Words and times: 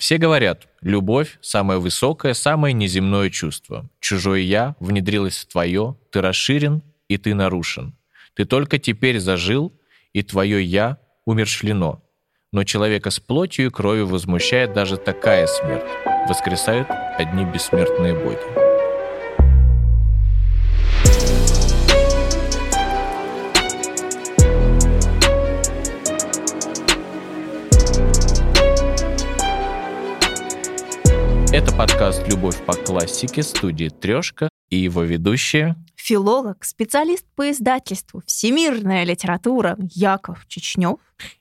Все 0.00 0.16
говорят, 0.16 0.66
любовь– 0.80 1.36
самое 1.42 1.78
высокое, 1.78 2.32
самое 2.32 2.72
неземное 2.72 3.28
чувство. 3.28 3.86
Чужое 4.00 4.40
«я» 4.40 4.74
внедрилось 4.80 5.36
в 5.36 5.46
твое, 5.46 5.94
ты 6.10 6.22
расширен, 6.22 6.82
и 7.08 7.18
ты 7.18 7.34
нарушен. 7.34 7.94
Ты 8.32 8.46
только 8.46 8.78
теперь 8.78 9.20
зажил, 9.20 9.78
и 10.14 10.22
твое 10.22 10.64
«я» 10.64 10.96
умершлено. 11.26 12.02
Но 12.50 12.64
человека 12.64 13.10
с 13.10 13.20
плотью 13.20 13.66
и 13.66 13.68
кровью 13.70 14.06
возмущает 14.06 14.72
даже 14.72 14.96
такая 14.96 15.46
смерть. 15.46 15.84
Воскресают 16.26 16.88
одни 17.18 17.44
бессмертные 17.44 18.14
боги. 18.14 18.69
Это 31.60 31.76
подкаст 31.76 32.26
«Любовь 32.26 32.56
по 32.64 32.72
классике» 32.72 33.42
студии 33.42 33.90
«Трешка» 33.90 34.48
и 34.70 34.78
его 34.78 35.02
ведущие 35.02 35.76
филолог, 35.94 36.64
специалист 36.64 37.26
по 37.36 37.50
издательству 37.50 38.22
«Всемирная 38.24 39.04
литература» 39.04 39.76
Яков 39.92 40.46
Чечнев 40.48 40.96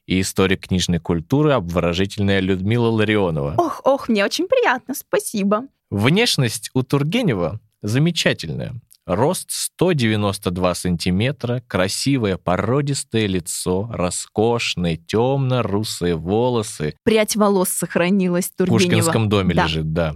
и 0.08 0.20
историк 0.20 0.68
книжной 0.68 1.00
культуры 1.00 1.54
обворожительная 1.54 2.42
Людмила 2.42 2.90
Ларионова. 2.90 3.56
Ох, 3.58 3.80
ох, 3.86 4.10
мне 4.10 4.26
очень 4.26 4.50
приятно, 4.50 4.94
спасибо. 4.94 5.64
Внешность 5.90 6.70
у 6.74 6.84
Тургенева 6.84 7.62
замечательная. 7.82 8.76
Рост 9.10 9.50
192 9.50 10.76
сантиметра, 10.76 11.64
красивое 11.66 12.38
породистое 12.38 13.26
лицо, 13.26 13.90
роскошные 13.92 14.98
темно-русые 14.98 16.16
волосы. 16.16 16.94
Прядь 17.04 17.36
волос 17.36 17.70
сохранилась 17.70 18.52
Тургенева. 18.56 18.78
В 18.78 18.84
Пушкинском 18.84 19.28
доме 19.28 19.56
да. 19.56 19.64
лежит, 19.64 19.94
да. 19.94 20.14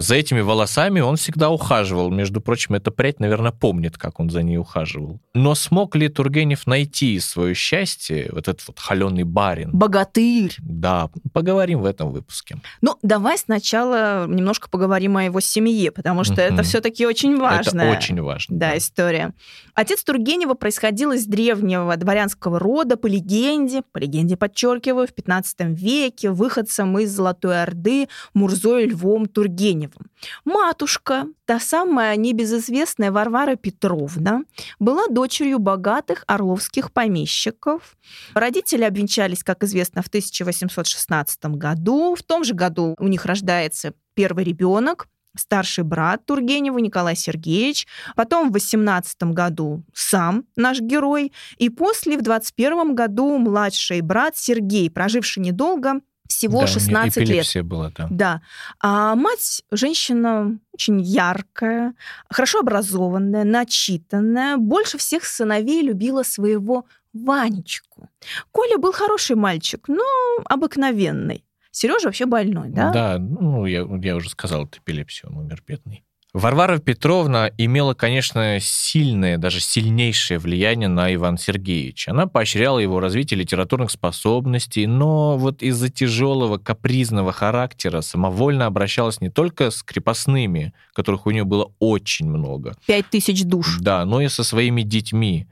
За 0.00 0.14
этими 0.14 0.40
волосами 0.40 1.00
он 1.00 1.16
всегда 1.16 1.50
ухаживал. 1.50 2.10
Между 2.10 2.40
прочим, 2.40 2.74
эта 2.74 2.90
прядь, 2.90 3.20
наверное, 3.20 3.52
помнит, 3.52 3.98
как 3.98 4.18
он 4.18 4.30
за 4.30 4.42
ней 4.42 4.56
ухаживал. 4.56 5.20
Но 5.34 5.54
смог 5.54 5.94
ли 5.94 6.08
Тургенев 6.08 6.66
найти 6.66 7.20
свое 7.20 7.54
счастье, 7.54 8.30
вот 8.32 8.48
этот 8.48 8.66
вот 8.66 8.78
холеный 8.78 9.24
барин? 9.24 9.72
Богатырь. 9.72 10.54
Да, 10.58 11.10
поговорим 11.34 11.82
в 11.82 11.84
этом 11.84 12.12
выпуске. 12.12 12.56
Ну, 12.80 12.96
давай 13.02 13.36
сначала 13.36 14.26
немножко 14.26 14.70
поговорим 14.70 15.18
о 15.18 15.24
его 15.24 15.38
семье, 15.40 15.90
потому 15.90 16.24
что 16.24 16.40
это 16.40 16.62
все-таки 16.62 17.04
очень 17.04 17.38
важная. 17.38 17.90
Это 17.90 17.98
очень 17.98 18.22
важно. 18.22 18.56
Да, 18.56 18.70
да, 18.70 18.78
история. 18.78 19.34
Отец 19.74 20.02
Тургенева 20.02 20.54
происходил 20.54 21.12
из 21.12 21.26
древнего 21.26 21.94
дворянского 21.96 22.58
рода, 22.58 22.96
по 22.96 23.06
легенде, 23.06 23.82
по 23.92 23.98
легенде 23.98 24.38
подчеркиваю, 24.38 25.06
в 25.06 25.12
15 25.12 25.60
веке, 25.60 26.30
выходцем 26.30 26.98
из 26.98 27.10
Золотой 27.12 27.62
Орды 27.62 28.08
Мурзой 28.32 28.86
Львом 28.86 29.26
Тургеневым. 29.26 29.89
Андреевым. 29.90 30.10
Матушка, 30.44 31.26
та 31.44 31.60
самая 31.60 32.16
небезызвестная 32.16 33.10
Варвара 33.10 33.56
Петровна, 33.56 34.42
была 34.78 35.06
дочерью 35.08 35.58
богатых 35.58 36.24
орловских 36.26 36.92
помещиков. 36.92 37.96
Родители 38.34 38.84
обвенчались, 38.84 39.42
как 39.44 39.64
известно, 39.64 40.02
в 40.02 40.08
1816 40.08 41.44
году. 41.56 42.14
В 42.14 42.22
том 42.22 42.44
же 42.44 42.54
году 42.54 42.94
у 42.98 43.08
них 43.08 43.26
рождается 43.26 43.94
первый 44.14 44.44
ребенок, 44.44 45.08
старший 45.36 45.84
брат 45.84 46.26
Тургенева 46.26 46.78
Николай 46.78 47.16
Сергеевич, 47.16 47.86
потом 48.16 48.50
в 48.50 48.52
18 48.52 49.22
году 49.22 49.84
сам 49.94 50.44
наш 50.56 50.80
герой, 50.80 51.32
и 51.56 51.70
после 51.70 52.18
в 52.18 52.22
21 52.22 52.94
году 52.94 53.38
младший 53.38 54.00
брат 54.00 54.36
Сергей, 54.36 54.90
проживший 54.90 55.42
недолго, 55.42 56.00
всего 56.30 56.60
да, 56.60 56.66
16 56.66 57.28
лет. 57.28 57.66
была, 57.66 57.90
да. 57.90 58.08
Да. 58.10 58.42
А 58.80 59.14
мать 59.16 59.62
женщина 59.70 60.58
очень 60.72 61.00
яркая, 61.00 61.94
хорошо 62.28 62.60
образованная, 62.60 63.44
начитанная, 63.44 64.56
больше 64.56 64.96
всех 64.96 65.24
сыновей 65.24 65.82
любила 65.82 66.22
своего 66.22 66.86
Ванечку. 67.12 68.08
Коля 68.52 68.78
был 68.78 68.92
хороший 68.92 69.34
мальчик, 69.34 69.88
но 69.88 70.04
обыкновенный. 70.44 71.44
Сережа 71.72 72.06
вообще 72.06 72.26
больной, 72.26 72.68
да? 72.70 72.92
Да, 72.92 73.18
ну, 73.18 73.66
я, 73.66 73.86
я 74.02 74.16
уже 74.16 74.30
сказал, 74.30 74.66
это 74.66 74.78
эпилепсия, 74.78 75.28
он 75.28 75.38
умер 75.38 75.62
бедный. 75.66 76.04
Варвара 76.32 76.78
Петровна 76.78 77.50
имела, 77.58 77.94
конечно, 77.94 78.58
сильное, 78.60 79.36
даже 79.36 79.58
сильнейшее 79.58 80.38
влияние 80.38 80.88
на 80.88 81.12
Ивана 81.12 81.38
Сергеевича. 81.38 82.12
Она 82.12 82.26
поощряла 82.26 82.78
его 82.78 83.00
развитие 83.00 83.40
литературных 83.40 83.90
способностей, 83.90 84.86
но 84.86 85.36
вот 85.36 85.60
из-за 85.62 85.88
тяжелого 85.88 86.58
капризного 86.58 87.32
характера 87.32 88.00
самовольно 88.00 88.66
обращалась 88.66 89.20
не 89.20 89.28
только 89.28 89.72
с 89.72 89.82
крепостными, 89.82 90.72
которых 90.92 91.26
у 91.26 91.32
нее 91.32 91.44
было 91.44 91.72
очень 91.80 92.28
много. 92.30 92.76
Пять 92.86 93.10
тысяч 93.10 93.42
душ. 93.42 93.78
Да, 93.80 94.04
но 94.04 94.20
и 94.20 94.28
со 94.28 94.44
своими 94.44 94.82
детьми. 94.82 95.48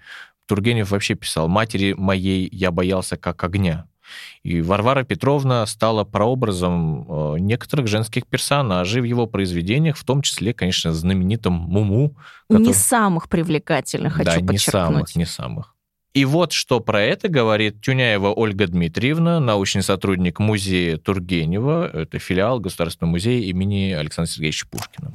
Тургенев 0.46 0.92
вообще 0.92 1.14
писал, 1.14 1.48
«Матери 1.48 1.92
моей 1.92 2.48
я 2.52 2.70
боялся 2.70 3.16
как 3.16 3.42
огня». 3.42 3.86
И 4.42 4.60
Варвара 4.60 5.02
Петровна 5.02 5.66
стала 5.66 6.04
прообразом 6.04 7.06
э, 7.08 7.38
некоторых 7.38 7.86
женских 7.86 8.26
персонажей 8.26 9.00
в 9.02 9.04
его 9.04 9.26
произведениях, 9.26 9.96
в 9.96 10.04
том 10.04 10.22
числе, 10.22 10.52
конечно, 10.54 10.92
знаменитым 10.92 11.52
Муму. 11.52 12.16
Который... 12.48 12.66
Не 12.66 12.74
самых 12.74 13.28
привлекательных, 13.28 14.14
хочу 14.14 14.41
да, 14.41 14.46
подчеркнуть. 14.46 14.52
не 14.52 14.58
самых, 14.58 15.16
не 15.16 15.26
самых. 15.26 15.74
И 16.14 16.24
вот 16.24 16.52
что 16.52 16.80
про 16.80 17.02
это 17.02 17.28
говорит 17.28 17.80
Тюняева 17.80 18.32
Ольга 18.32 18.66
Дмитриевна, 18.66 19.41
научный 19.41 19.82
сотрудник 19.82 20.38
музея 20.38 20.96
Тургенева, 20.96 21.88
это 21.92 22.19
филиал 22.19 22.60
Государственного 22.60 23.12
музея 23.12 23.42
имени 23.42 23.92
Александра 23.92 24.32
Сергеевича 24.32 24.66
Пушкина. 24.69 25.12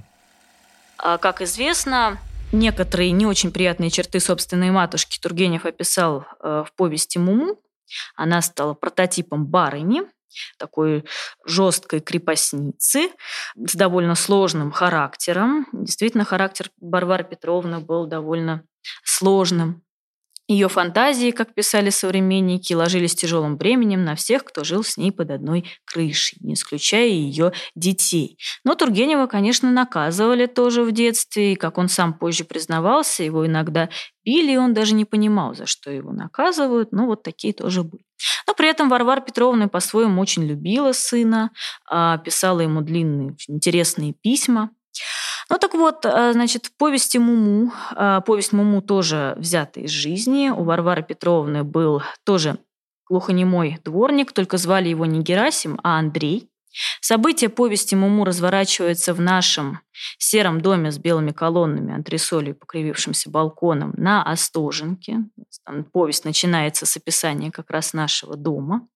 А, 0.98 1.18
как 1.18 1.42
известно, 1.42 2.20
некоторые 2.54 3.12
не 3.12 3.26
очень 3.26 3.52
приятные 3.52 3.90
черты 3.90 4.20
собственной 4.20 4.72
матушки 4.72 5.20
Тургенев 5.20 5.66
описал 5.66 6.26
э, 6.42 6.64
в 6.66 6.72
повести 6.74 7.18
«Муму», 7.18 7.60
она 8.16 8.42
стала 8.42 8.74
прототипом 8.74 9.46
барыни, 9.46 10.04
такой 10.58 11.06
жесткой 11.46 12.00
крепостницы 12.00 13.10
с 13.56 13.76
довольно 13.76 14.16
сложным 14.16 14.72
характером. 14.72 15.68
Действительно, 15.72 16.26
характер 16.26 16.70
Барвары 16.78 17.24
Петровны 17.24 17.80
был 17.80 18.08
довольно 18.08 18.64
сложным. 19.04 19.84
Ее 20.48 20.68
фантазии, 20.68 21.32
как 21.32 21.54
писали 21.54 21.90
современники, 21.90 22.74
ложились 22.74 23.16
тяжелым 23.16 23.56
бременем 23.56 24.04
на 24.04 24.16
всех, 24.16 24.44
кто 24.44 24.66
жил 24.66 24.84
с 24.84 24.98
ней 24.98 25.12
под 25.12 25.32
одной 25.32 25.66
крышей, 25.86 26.38
не 26.42 26.56
исключая 26.56 27.08
ее 27.08 27.54
детей. 27.76 28.38
Но 28.66 28.76
Тургенева, 28.76 29.28
конечно, 29.28 29.72
наказывали 29.72 30.46
тоже 30.48 30.84
в 30.84 30.92
детстве, 30.92 31.54
и, 31.54 31.56
как 31.56 31.78
он 31.78 31.88
сам 31.88 32.14
позже 32.14 32.44
признавался, 32.44 33.24
его 33.24 33.46
иногда 33.48 33.90
били, 34.26 34.52
и 34.52 34.58
он 34.58 34.74
даже 34.74 34.96
не 34.96 35.06
понимал, 35.06 35.56
за 35.56 35.66
что 35.66 35.90
его 35.90 36.12
наказывают, 36.12 36.92
но 36.92 37.06
вот 37.06 37.24
такие 37.24 37.54
тоже 37.54 37.84
были. 37.84 38.04
Но 38.46 38.54
при 38.54 38.70
этом 38.70 38.90
Варвара 38.90 39.22
Петровна 39.22 39.70
по-своему 39.70 40.22
очень 40.22 40.44
любила 40.44 40.92
сына, 40.92 41.52
а, 41.90 42.18
писала 42.18 42.60
ему 42.60 42.82
длинные, 42.82 43.36
интересные 43.48 44.14
письма. 44.14 44.72
Ну 45.54 45.60
так 45.60 45.76
вот, 45.76 46.04
э, 46.04 46.34
значит, 46.34 46.66
в 46.66 46.76
повести 46.78 47.20
Муму, 47.20 47.72
э, 47.96 48.22
повесть 48.26 48.54
Муму 48.54 48.82
тоже 48.82 49.36
взята 49.38 49.82
из 49.82 49.92
жизни. 49.92 50.50
У 50.50 50.64
Варвары 50.64 51.04
Петровны 51.04 51.64
был 51.64 52.02
тоже 52.24 52.58
глухонемой 53.08 53.78
дворник, 53.86 54.32
только 54.32 54.58
звали 54.58 54.90
его 54.90 55.06
не 55.06 55.22
Герасим, 55.22 55.80
а 55.84 56.00
Андрей. 56.00 56.50
События 57.02 57.50
повести 57.50 57.94
Муму 57.94 58.26
разворачиваются 58.26 59.14
в 59.14 59.22
нашем 59.22 59.82
сером 60.18 60.60
доме 60.60 60.92
с 60.92 60.98
белыми 60.98 61.30
колоннами, 61.30 61.94
антресолью 61.94 62.56
и 62.56 62.58
покривившимся 62.58 63.30
балконом 63.30 63.94
на 63.96 64.24
Остоженке. 64.24 65.20
Повесть 65.92 66.26
начинается 66.26 66.88
с 66.88 66.98
описания 66.98 67.52
как 67.52 67.70
раз 67.70 67.94
нашего 67.94 68.36
дома. 68.36 68.88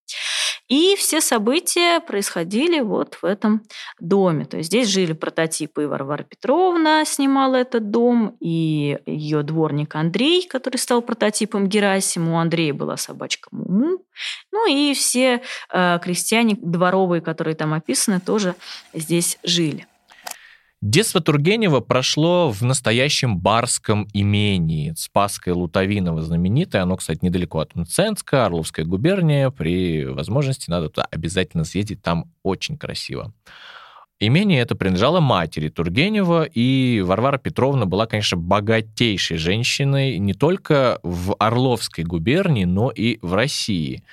И 0.67 0.95
все 0.97 1.21
события 1.21 2.01
происходили 2.01 2.81
вот 2.81 3.15
в 3.21 3.25
этом 3.25 3.61
доме. 3.99 4.45
То 4.45 4.57
есть 4.57 4.67
здесь 4.67 4.89
жили 4.89 5.13
прототипы. 5.13 5.83
И 5.83 5.85
Варвара 5.85 6.23
Петровна 6.23 7.05
снимала 7.05 7.55
этот 7.55 7.89
дом, 7.89 8.35
и 8.39 8.97
ее 9.05 9.43
дворник 9.43 9.95
Андрей, 9.95 10.47
который 10.47 10.77
стал 10.77 11.01
прототипом 11.01 11.67
Герасиму. 11.67 12.35
У 12.35 12.37
Андрея 12.37 12.73
была 12.73 12.97
собачка 12.97 13.49
Муму. 13.51 13.99
Ну 14.51 14.69
и 14.69 14.93
все 14.93 15.41
э, 15.71 15.99
крестьяне 16.03 16.57
дворовые, 16.59 17.21
которые 17.21 17.55
там 17.55 17.73
описаны, 17.73 18.19
тоже 18.19 18.55
здесь 18.93 19.37
жили. 19.43 19.87
Детство 20.83 21.19
Тургенева 21.21 21.79
прошло 21.79 22.51
в 22.51 22.61
настоящем 22.61 23.39
барском 23.39 24.07
имении. 24.13 24.93
Спасское 24.95 25.55
Лутовиново 25.55 26.21
знаменитое. 26.21 26.83
Оно, 26.83 26.97
кстати, 26.97 27.19
недалеко 27.23 27.59
от 27.59 27.73
Мценска, 27.73 28.45
Орловская 28.45 28.85
губерния. 28.85 29.49
При 29.49 30.05
возможности 30.05 30.69
надо 30.69 30.89
туда 30.89 31.07
обязательно 31.09 31.63
съездить. 31.63 32.03
Там 32.03 32.31
очень 32.43 32.77
красиво. 32.77 33.33
Имение 34.19 34.61
это 34.61 34.75
принадлежало 34.75 35.19
матери 35.19 35.69
Тургенева, 35.69 36.43
и 36.43 37.01
Варвара 37.05 37.37
Петровна 37.37 37.85
была, 37.85 38.05
конечно, 38.05 38.37
богатейшей 38.37 39.37
женщиной 39.37 40.17
не 40.19 40.33
только 40.33 40.99
в 41.01 41.35
Орловской 41.37 42.03
губернии, 42.03 42.65
но 42.65 42.89
и 42.89 43.17
в 43.23 43.33
России. 43.33 44.03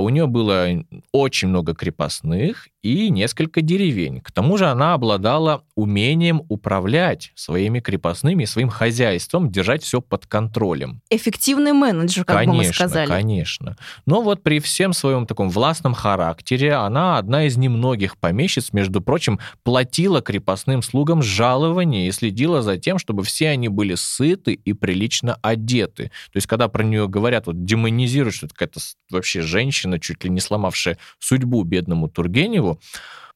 У 0.00 0.08
нее 0.08 0.26
было 0.26 0.68
очень 1.12 1.48
много 1.48 1.74
крепостных 1.74 2.68
и 2.82 3.10
несколько 3.10 3.62
деревень. 3.62 4.20
К 4.20 4.30
тому 4.32 4.58
же 4.58 4.66
она 4.66 4.92
обладала 4.92 5.64
умением 5.74 6.42
управлять 6.48 7.32
своими 7.34 7.80
крепостными 7.80 8.44
своим 8.44 8.68
хозяйством, 8.68 9.50
держать 9.50 9.82
все 9.82 10.02
под 10.02 10.26
контролем. 10.26 11.00
Эффективный 11.10 11.72
менеджер, 11.72 12.24
как 12.24 12.38
конечно, 12.38 12.58
бы 12.58 12.66
мы 12.66 12.72
сказали. 12.72 13.08
Конечно, 13.08 13.76
Но 14.04 14.20
вот 14.20 14.42
при 14.42 14.58
всем 14.58 14.92
своем 14.92 15.26
таком 15.26 15.48
властном 15.48 15.94
характере 15.94 16.74
она 16.74 17.16
одна 17.16 17.46
из 17.46 17.56
немногих 17.56 18.18
помещиц, 18.18 18.72
между 18.72 19.00
прочим, 19.00 19.38
платила 19.62 20.20
крепостным 20.20 20.82
слугам 20.82 21.22
жалования 21.22 22.08
и 22.08 22.12
следила 22.12 22.62
за 22.62 22.78
тем, 22.78 22.98
чтобы 22.98 23.22
все 23.22 23.48
они 23.48 23.68
были 23.68 23.94
сыты 23.94 24.52
и 24.52 24.72
прилично 24.72 25.38
одеты. 25.40 26.10
То 26.32 26.36
есть, 26.36 26.46
когда 26.46 26.68
про 26.68 26.82
нее 26.82 27.08
говорят, 27.08 27.46
вот 27.46 27.64
демонизируют, 27.64 28.34
что 28.34 28.46
это 28.46 28.54
какая-то 28.54 28.80
вообще 29.10 29.40
женщина, 29.40 29.83
чуть 29.98 30.24
ли 30.24 30.30
не 30.30 30.40
сломавшая 30.40 30.98
судьбу 31.18 31.62
бедному 31.64 32.08
Тургеневу, 32.08 32.80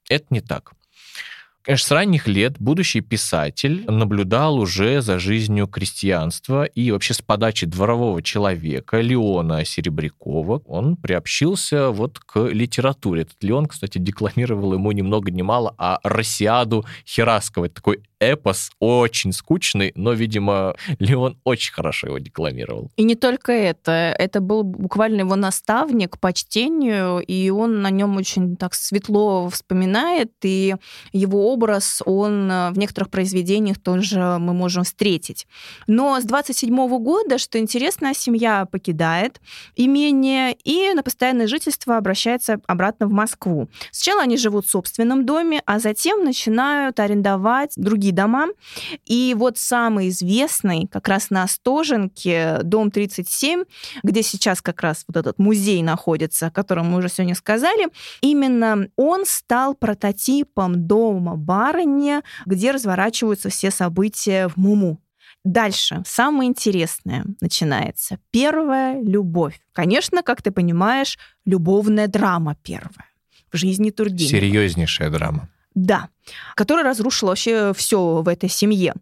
это 0.08 0.26
не 0.30 0.40
так. 0.40 0.72
Конечно, 1.68 1.86
с 1.86 1.90
ранних 1.90 2.26
лет 2.26 2.56
будущий 2.58 3.02
писатель 3.02 3.84
наблюдал 3.90 4.56
уже 4.58 5.02
за 5.02 5.18
жизнью 5.18 5.66
крестьянства 5.66 6.64
и 6.64 6.90
вообще 6.90 7.12
с 7.12 7.20
подачи 7.20 7.66
дворового 7.66 8.22
человека 8.22 9.02
Леона 9.02 9.66
Серебрякова 9.66 10.62
он 10.64 10.96
приобщился 10.96 11.90
вот 11.90 12.20
к 12.20 12.40
литературе. 12.46 13.22
Этот 13.22 13.42
Леон, 13.42 13.66
кстати, 13.66 13.98
декламировал 13.98 14.72
ему 14.72 14.92
ни 14.92 15.02
много 15.02 15.30
ни 15.30 15.42
мало 15.42 15.74
о 15.76 15.98
Росиаду 16.04 16.86
Хераскова. 17.04 17.66
Это 17.66 17.74
такой 17.74 18.02
эпос, 18.20 18.70
очень 18.80 19.32
скучный, 19.32 19.92
но, 19.94 20.12
видимо, 20.12 20.74
Леон 20.98 21.38
очень 21.44 21.72
хорошо 21.72 22.08
его 22.08 22.18
декламировал. 22.18 22.90
И 22.96 23.04
не 23.04 23.14
только 23.14 23.52
это. 23.52 24.14
Это 24.18 24.40
был 24.40 24.62
буквально 24.62 25.20
его 25.20 25.36
наставник 25.36 26.18
по 26.18 26.32
чтению, 26.32 27.20
и 27.20 27.50
он 27.50 27.82
на 27.82 27.90
нем 27.90 28.16
очень 28.16 28.56
так 28.56 28.74
светло 28.74 29.48
вспоминает, 29.50 30.32
и 30.42 30.74
его 31.12 31.52
образ, 31.52 32.02
он 32.04 32.50
э, 32.50 32.70
в 32.70 32.78
некоторых 32.78 33.10
произведениях 33.10 33.78
тоже 33.78 34.38
мы 34.38 34.52
можем 34.52 34.84
встретить. 34.84 35.46
Но 35.86 36.20
с 36.20 36.24
27 36.24 36.74
года, 36.98 37.38
что 37.38 37.58
интересно, 37.58 38.14
семья 38.14 38.66
покидает 38.66 39.40
имение 39.76 40.56
и 40.64 40.92
на 40.94 41.02
постоянное 41.02 41.46
жительство 41.46 41.96
обращается 41.96 42.60
обратно 42.66 43.06
в 43.06 43.12
Москву. 43.12 43.68
Сначала 43.90 44.22
они 44.22 44.36
живут 44.36 44.66
в 44.66 44.70
собственном 44.70 45.24
доме, 45.24 45.62
а 45.66 45.78
затем 45.78 46.24
начинают 46.24 47.00
арендовать 47.00 47.72
другие 47.76 48.07
дома. 48.12 48.48
И 49.04 49.34
вот 49.36 49.58
самый 49.58 50.08
известный, 50.08 50.86
как 50.86 51.08
раз 51.08 51.30
на 51.30 51.44
Остоженке, 51.44 52.58
дом 52.62 52.90
37, 52.90 53.64
где 54.02 54.22
сейчас 54.22 54.62
как 54.62 54.80
раз 54.82 55.04
вот 55.08 55.16
этот 55.16 55.38
музей 55.38 55.82
находится, 55.82 56.46
о 56.46 56.50
котором 56.50 56.90
мы 56.90 56.98
уже 56.98 57.08
сегодня 57.08 57.34
сказали, 57.34 57.88
именно 58.20 58.88
он 58.96 59.24
стал 59.26 59.74
прототипом 59.74 60.86
дома 60.86 61.36
барыни, 61.36 62.20
где 62.46 62.70
разворачиваются 62.70 63.48
все 63.48 63.70
события 63.70 64.48
в 64.48 64.56
Муму. 64.56 65.00
Дальше, 65.44 66.02
самое 66.04 66.48
интересное 66.50 67.24
начинается. 67.40 68.18
Первая 68.30 69.00
любовь. 69.00 69.60
Конечно, 69.72 70.22
как 70.22 70.42
ты 70.42 70.50
понимаешь, 70.50 71.18
любовная 71.46 72.08
драма 72.08 72.56
первая 72.62 73.08
в 73.52 73.56
жизни 73.56 73.90
Тургенева. 73.90 74.30
Серьезнейшая 74.30 75.10
драма. 75.10 75.48
Да, 75.78 76.08
которая 76.56 76.84
разрушила 76.84 77.30
вообще 77.30 77.72
все 77.72 78.20
в 78.22 78.26
этой 78.26 78.48
семье. 78.48 78.94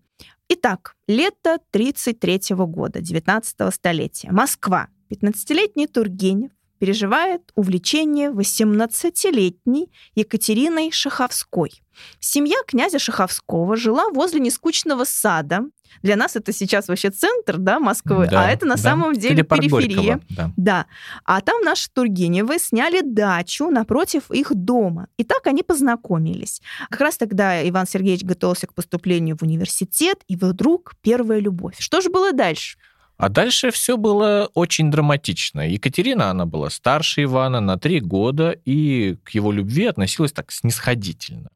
Итак, 0.50 0.94
лето 1.08 1.58
33 1.70 2.40
года, 2.50 3.00
19 3.00 3.72
столетия. 3.72 4.30
Москва. 4.30 4.88
15-летний 5.10 5.86
Тургенев 5.86 6.50
переживает 6.78 7.52
увлечение 7.54 8.30
18-летней 8.30 9.90
Екатериной 10.14 10.90
Шаховской. 10.90 11.82
Семья 12.20 12.56
князя 12.66 12.98
Шаховского 12.98 13.76
жила 13.76 14.08
возле 14.10 14.40
нескучного 14.40 15.04
сада. 15.04 15.62
Для 16.02 16.16
нас 16.16 16.36
это 16.36 16.52
сейчас 16.52 16.88
вообще 16.88 17.10
центр 17.10 17.56
да, 17.58 17.80
Москвы, 17.80 18.28
Да, 18.30 18.44
а 18.46 18.50
это 18.50 18.66
на 18.66 18.74
да. 18.74 18.80
самом 18.80 19.14
деле 19.14 19.36
Телепарк 19.36 19.62
периферия. 19.62 20.14
Горького, 20.14 20.20
да. 20.28 20.52
Да. 20.56 20.86
А 21.24 21.40
там 21.40 21.62
наши 21.62 21.88
Тургеневы 21.90 22.58
сняли 22.58 23.00
дачу 23.00 23.70
напротив 23.70 24.30
их 24.30 24.54
дома. 24.54 25.08
И 25.16 25.24
так 25.24 25.46
они 25.46 25.62
познакомились. 25.62 26.60
Как 26.90 27.00
раз 27.00 27.16
тогда 27.16 27.66
Иван 27.66 27.86
Сергеевич 27.86 28.24
готовился 28.24 28.66
к 28.66 28.74
поступлению 28.74 29.36
в 29.38 29.42
университет, 29.42 30.18
и 30.28 30.36
вдруг 30.36 30.94
первая 31.00 31.38
любовь. 31.38 31.76
Что 31.78 32.00
же 32.00 32.10
было 32.10 32.32
дальше? 32.32 32.78
А 33.16 33.28
дальше 33.30 33.70
все 33.70 33.96
было 33.96 34.50
очень 34.54 34.90
драматично. 34.90 35.68
Екатерина, 35.68 36.30
она 36.30 36.44
была 36.44 36.68
старше 36.68 37.22
Ивана 37.22 37.60
на 37.60 37.78
три 37.78 38.00
года, 38.00 38.50
и 38.50 39.16
к 39.24 39.30
его 39.30 39.52
любви 39.52 39.86
относилась 39.86 40.32
так 40.32 40.52
снисходительно. 40.52 41.48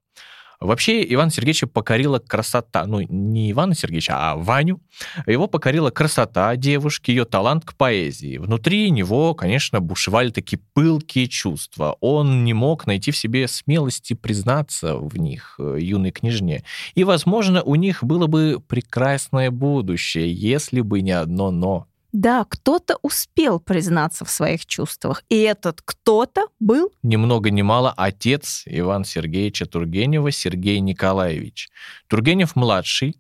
Вообще 0.61 1.03
Ивана 1.15 1.31
Сергеевича 1.31 1.67
покорила 1.67 2.19
красота, 2.19 2.85
ну, 2.85 3.01
не 3.01 3.51
Ивана 3.51 3.75
Сергеевича, 3.75 4.13
а 4.15 4.37
Ваню. 4.37 4.81
Его 5.27 5.47
покорила 5.47 5.91
красота 5.91 6.55
девушки, 6.57 7.11
ее 7.11 7.25
талант 7.25 7.65
к 7.65 7.75
поэзии. 7.75 8.37
Внутри 8.37 8.91
него, 8.91 9.35
конечно, 9.35 9.81
бушевали 9.81 10.29
такие 10.31 10.61
пылкие 10.75 11.29
чувства. 11.29 11.97
Он 12.01 12.45
не 12.45 12.53
мог 12.53 12.87
найти 12.87 13.11
в 13.11 13.17
себе 13.17 13.49
смелости 13.49 14.13
признаться 14.13 14.97
в 14.97 15.19
них 15.19 15.55
э, 15.59 15.79
юной 15.81 16.11
княжне. 16.11 16.63
И, 16.95 17.05
возможно, 17.05 17.63
у 17.63 17.75
них 17.75 18.05
было 18.05 18.27
бы 18.27 18.61
прекрасное 18.61 19.51
будущее, 19.51 20.31
если 20.31 20.83
бы 20.83 21.01
не 21.01 21.13
одно 21.13 21.51
«но». 21.51 21.90
Да, 22.13 22.45
кто-то 22.45 22.99
успел 23.03 23.61
признаться 23.61 24.25
в 24.25 24.31
своих 24.31 24.67
чувствах, 24.67 25.23
и 25.29 25.37
этот 25.37 25.81
кто-то 25.83 26.47
был 26.59 26.93
ни 27.03 27.17
много 27.17 27.51
ни 27.51 27.63
мало 27.63 27.93
отец 27.97 28.65
Ивана 28.67 29.05
Сергеевича 29.05 29.67
Тургенева 29.67 30.31
Сергей 30.33 30.81
Николаевич. 30.81 31.69
Тургенев-младший, 32.09 33.17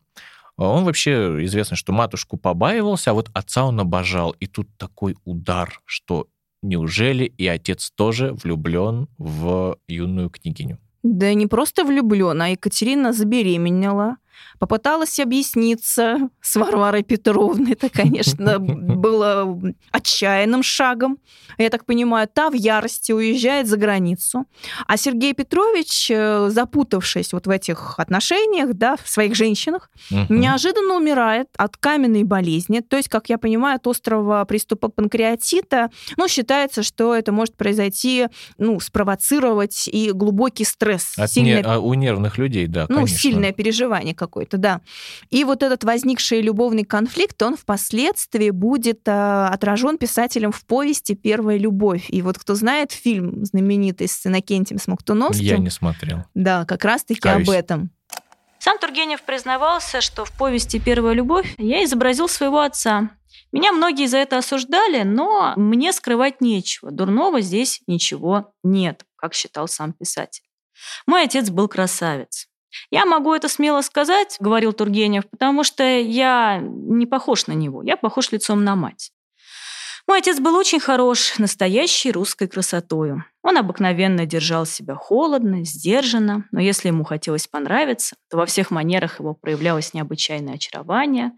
он 0.56 0.84
вообще 0.84 1.44
известно, 1.44 1.76
что 1.76 1.92
матушку 1.92 2.36
побаивался, 2.36 3.12
а 3.12 3.14
вот 3.14 3.30
отца 3.32 3.64
он 3.64 3.80
обожал. 3.80 4.32
И 4.40 4.46
тут 4.46 4.68
такой 4.76 5.16
удар, 5.24 5.80
что 5.86 6.26
неужели 6.62 7.24
и 7.24 7.46
отец 7.46 7.90
тоже 7.94 8.32
влюблен 8.32 9.08
в 9.16 9.78
юную 9.88 10.30
княгиню? 10.30 10.78
Да 11.02 11.32
не 11.32 11.46
просто 11.46 11.84
влюблен, 11.84 12.42
а 12.42 12.48
Екатерина 12.48 13.14
забеременела, 13.14 14.16
попыталась 14.58 15.18
объясниться 15.20 16.28
с 16.40 16.56
Варварой 16.56 17.02
Петровной. 17.02 17.72
Это, 17.72 17.88
конечно, 17.88 18.58
было 18.58 19.58
отчаянным 19.90 20.62
шагом. 20.62 21.18
Я 21.58 21.68
так 21.70 21.84
понимаю, 21.84 22.28
та 22.32 22.50
в 22.50 22.54
ярости 22.54 23.12
уезжает 23.12 23.66
за 23.66 23.76
границу. 23.76 24.44
А 24.86 24.96
Сергей 24.96 25.34
Петрович, 25.34 26.10
э, 26.10 26.48
запутавшись 26.50 27.32
вот 27.32 27.46
в 27.46 27.50
этих 27.50 27.98
отношениях, 27.98 28.74
да, 28.74 28.96
в 29.02 29.08
своих 29.08 29.34
женщинах, 29.34 29.90
Мгм. 30.10 30.40
неожиданно 30.40 30.94
умирает 30.96 31.48
от 31.56 31.76
каменной 31.76 32.24
болезни. 32.24 32.80
То 32.80 32.96
есть, 32.96 33.08
как 33.08 33.28
я 33.28 33.38
понимаю, 33.38 33.76
от 33.76 33.86
острого 33.86 34.44
приступа 34.44 34.88
панкреатита. 34.88 35.90
Ну, 36.16 36.28
считается, 36.28 36.82
что 36.82 37.14
это 37.14 37.32
может 37.32 37.56
произойти, 37.56 38.26
ну, 38.58 38.80
спровоцировать 38.80 39.88
и 39.88 40.12
глубокий 40.12 40.64
стресс. 40.64 41.14
От 41.18 41.30
сильное 41.32 41.56
не- 41.58 41.62
а 41.62 41.78
у 41.78 41.94
нервных 41.94 42.38
людей, 42.38 42.66
да, 42.66 42.86
ну, 42.88 42.96
конечно. 42.96 43.18
сильное 43.18 43.52
переживание 43.52 44.14
какое-то, 44.30 44.56
да. 44.58 44.80
И 45.30 45.42
вот 45.44 45.62
этот 45.62 45.82
возникший 45.84 46.40
любовный 46.40 46.84
конфликт, 46.84 47.42
он 47.42 47.56
впоследствии 47.56 48.50
будет 48.50 49.06
э, 49.06 49.46
отражен 49.46 49.98
писателем 49.98 50.52
в 50.52 50.64
повести 50.64 51.14
«Первая 51.14 51.58
любовь». 51.58 52.06
И 52.08 52.22
вот 52.22 52.38
кто 52.38 52.54
знает 52.54 52.92
фильм 52.92 53.44
знаменитый 53.44 54.06
с 54.08 54.24
Иннокентием 54.26 54.78
Смоктуновским, 54.78 55.44
Я 55.44 55.58
не 55.58 55.70
смотрел. 55.70 56.24
да, 56.34 56.64
как 56.64 56.84
раз-таки 56.84 57.20
Каюсь. 57.20 57.48
об 57.48 57.54
этом. 57.54 57.90
Сам 58.60 58.78
Тургенев 58.78 59.22
признавался, 59.22 60.00
что 60.00 60.24
в 60.24 60.32
повести 60.36 60.78
«Первая 60.78 61.14
любовь» 61.14 61.54
я 61.58 61.82
изобразил 61.84 62.28
своего 62.28 62.60
отца. 62.60 63.10
Меня 63.52 63.72
многие 63.72 64.06
за 64.06 64.18
это 64.18 64.38
осуждали, 64.38 65.02
но 65.02 65.54
мне 65.56 65.92
скрывать 65.92 66.40
нечего. 66.40 66.90
Дурного 66.92 67.40
здесь 67.40 67.80
ничего 67.88 68.52
нет, 68.62 69.04
как 69.16 69.34
считал 69.34 69.66
сам 69.66 69.92
писатель. 69.92 70.44
Мой 71.06 71.24
отец 71.24 71.50
был 71.50 71.68
красавец. 71.68 72.46
Я 72.90 73.06
могу 73.06 73.34
это 73.34 73.48
смело 73.48 73.82
сказать, 73.82 74.36
говорил 74.40 74.72
Тургенев, 74.72 75.28
потому 75.28 75.64
что 75.64 75.82
я 75.82 76.58
не 76.62 77.06
похож 77.06 77.46
на 77.46 77.52
него, 77.52 77.82
я 77.82 77.96
похож 77.96 78.32
лицом 78.32 78.64
на 78.64 78.76
мать. 78.76 79.12
Мой 80.10 80.18
отец 80.18 80.40
был 80.40 80.56
очень 80.56 80.80
хорош, 80.80 81.38
настоящей 81.38 82.10
русской 82.10 82.48
красотою. 82.48 83.24
Он 83.42 83.56
обыкновенно 83.56 84.26
держал 84.26 84.66
себя 84.66 84.96
холодно, 84.96 85.64
сдержанно, 85.64 86.48
но 86.50 86.60
если 86.60 86.88
ему 86.88 87.04
хотелось 87.04 87.46
понравиться, 87.46 88.16
то 88.28 88.36
во 88.36 88.46
всех 88.46 88.72
манерах 88.72 89.20
его 89.20 89.34
проявлялось 89.34 89.94
необычайное 89.94 90.54
очарование. 90.54 91.30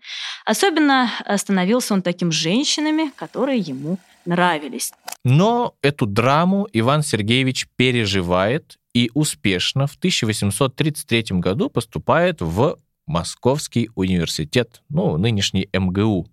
Особенно 0.47 1.11
становился 1.37 1.93
он 1.93 2.01
таким 2.01 2.33
женщинами, 2.33 3.13
которые 3.17 3.59
ему 3.59 3.99
нравились. 4.25 4.93
Но 5.23 5.75
эту 5.83 6.07
драму 6.07 6.67
Иван 6.73 7.03
Сергеевич 7.03 7.69
переживает 7.77 8.79
и 8.95 9.11
успешно 9.15 9.87
в 9.87 9.95
1833 9.97 11.39
году 11.39 11.71
поступает 11.71 12.41
в 12.41 12.79
Московский 13.07 13.91
университет, 13.95 14.83
ну, 14.89 15.17
нынешний 15.17 15.69
МГУ. 15.73 16.29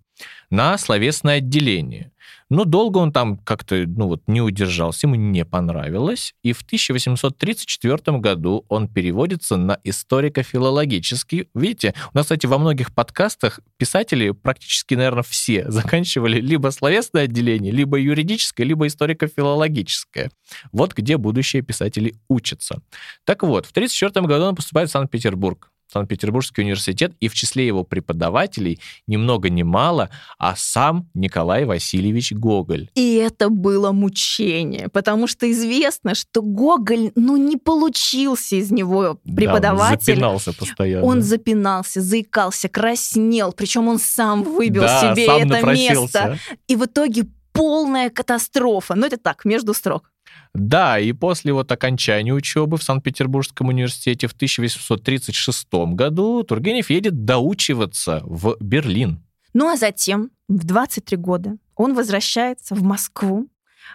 На 0.50 0.78
словесное 0.78 1.38
отделение. 1.38 2.12
Но 2.50 2.64
долго 2.64 2.98
он 2.98 3.12
там 3.12 3.38
как-то 3.38 3.84
ну 3.86 4.08
вот, 4.08 4.22
не 4.26 4.40
удержался, 4.40 5.06
ему 5.06 5.14
не 5.14 5.44
понравилось. 5.44 6.34
И 6.42 6.52
в 6.52 6.62
1834 6.62 8.18
году 8.18 8.64
он 8.68 8.88
переводится 8.88 9.56
на 9.56 9.78
историко-филологический. 9.84 11.48
Видите, 11.54 11.94
у 12.12 12.16
нас, 12.16 12.26
кстати, 12.26 12.46
во 12.46 12.58
многих 12.58 12.92
подкастах 12.92 13.60
писатели 13.76 14.32
практически, 14.32 14.94
наверное, 14.94 15.22
все 15.22 15.64
заканчивали 15.70 16.40
либо 16.40 16.70
словесное 16.70 17.24
отделение, 17.24 17.72
либо 17.72 17.98
юридическое, 17.98 18.66
либо 18.66 18.88
историко-филологическое. 18.88 20.30
Вот 20.72 20.94
где 20.94 21.16
будущие 21.16 21.62
писатели 21.62 22.16
учатся. 22.28 22.82
Так 23.24 23.44
вот, 23.44 23.66
в 23.66 23.70
1934 23.70 24.26
году 24.26 24.46
он 24.46 24.56
поступает 24.56 24.88
в 24.88 24.92
Санкт-Петербург. 24.92 25.70
Санкт-Петербургский 25.90 26.62
университет, 26.62 27.12
и 27.20 27.28
в 27.28 27.34
числе 27.34 27.66
его 27.66 27.84
преподавателей 27.84 28.80
ни 29.06 29.16
много 29.16 29.50
ни 29.50 29.62
мало, 29.62 30.10
а 30.38 30.54
сам 30.56 31.08
Николай 31.14 31.64
Васильевич 31.64 32.32
Гоголь. 32.32 32.88
И 32.94 33.14
это 33.14 33.48
было 33.48 33.92
мучение, 33.92 34.88
потому 34.88 35.26
что 35.26 35.50
известно, 35.50 36.14
что 36.14 36.42
Гоголь, 36.42 37.12
ну, 37.14 37.36
не 37.36 37.56
получился 37.56 38.56
из 38.56 38.70
него 38.70 39.18
преподаватель. 39.24 40.20
Да, 40.20 40.28
он 40.30 40.38
запинался 40.38 40.52
постоянно. 40.52 41.06
Он 41.06 41.22
запинался, 41.22 42.00
заикался, 42.00 42.68
краснел, 42.68 43.52
причем 43.52 43.88
он 43.88 43.98
сам 43.98 44.42
выбил 44.42 44.82
да, 44.82 45.14
себе 45.14 45.26
сам 45.26 45.36
это 45.38 45.46
напросился. 45.46 46.28
место. 46.28 46.38
И 46.68 46.76
в 46.76 46.84
итоге 46.84 47.26
полная 47.52 48.10
катастрофа. 48.10 48.94
Ну, 48.94 49.06
это 49.06 49.16
так, 49.16 49.44
между 49.44 49.74
строк. 49.74 50.09
Да, 50.54 50.98
и 50.98 51.12
после 51.12 51.52
вот 51.52 51.70
окончания 51.70 52.32
учебы 52.32 52.76
в 52.76 52.82
Санкт-Петербургском 52.82 53.68
университете 53.68 54.26
в 54.26 54.32
1836 54.32 55.68
году 55.94 56.42
Тургенев 56.42 56.90
едет 56.90 57.24
доучиваться 57.24 58.22
в 58.24 58.56
Берлин. 58.60 59.22
Ну 59.52 59.68
а 59.68 59.76
затем, 59.76 60.30
в 60.48 60.64
23 60.64 61.16
года, 61.16 61.56
он 61.76 61.94
возвращается 61.94 62.74
в 62.74 62.82
Москву, 62.82 63.48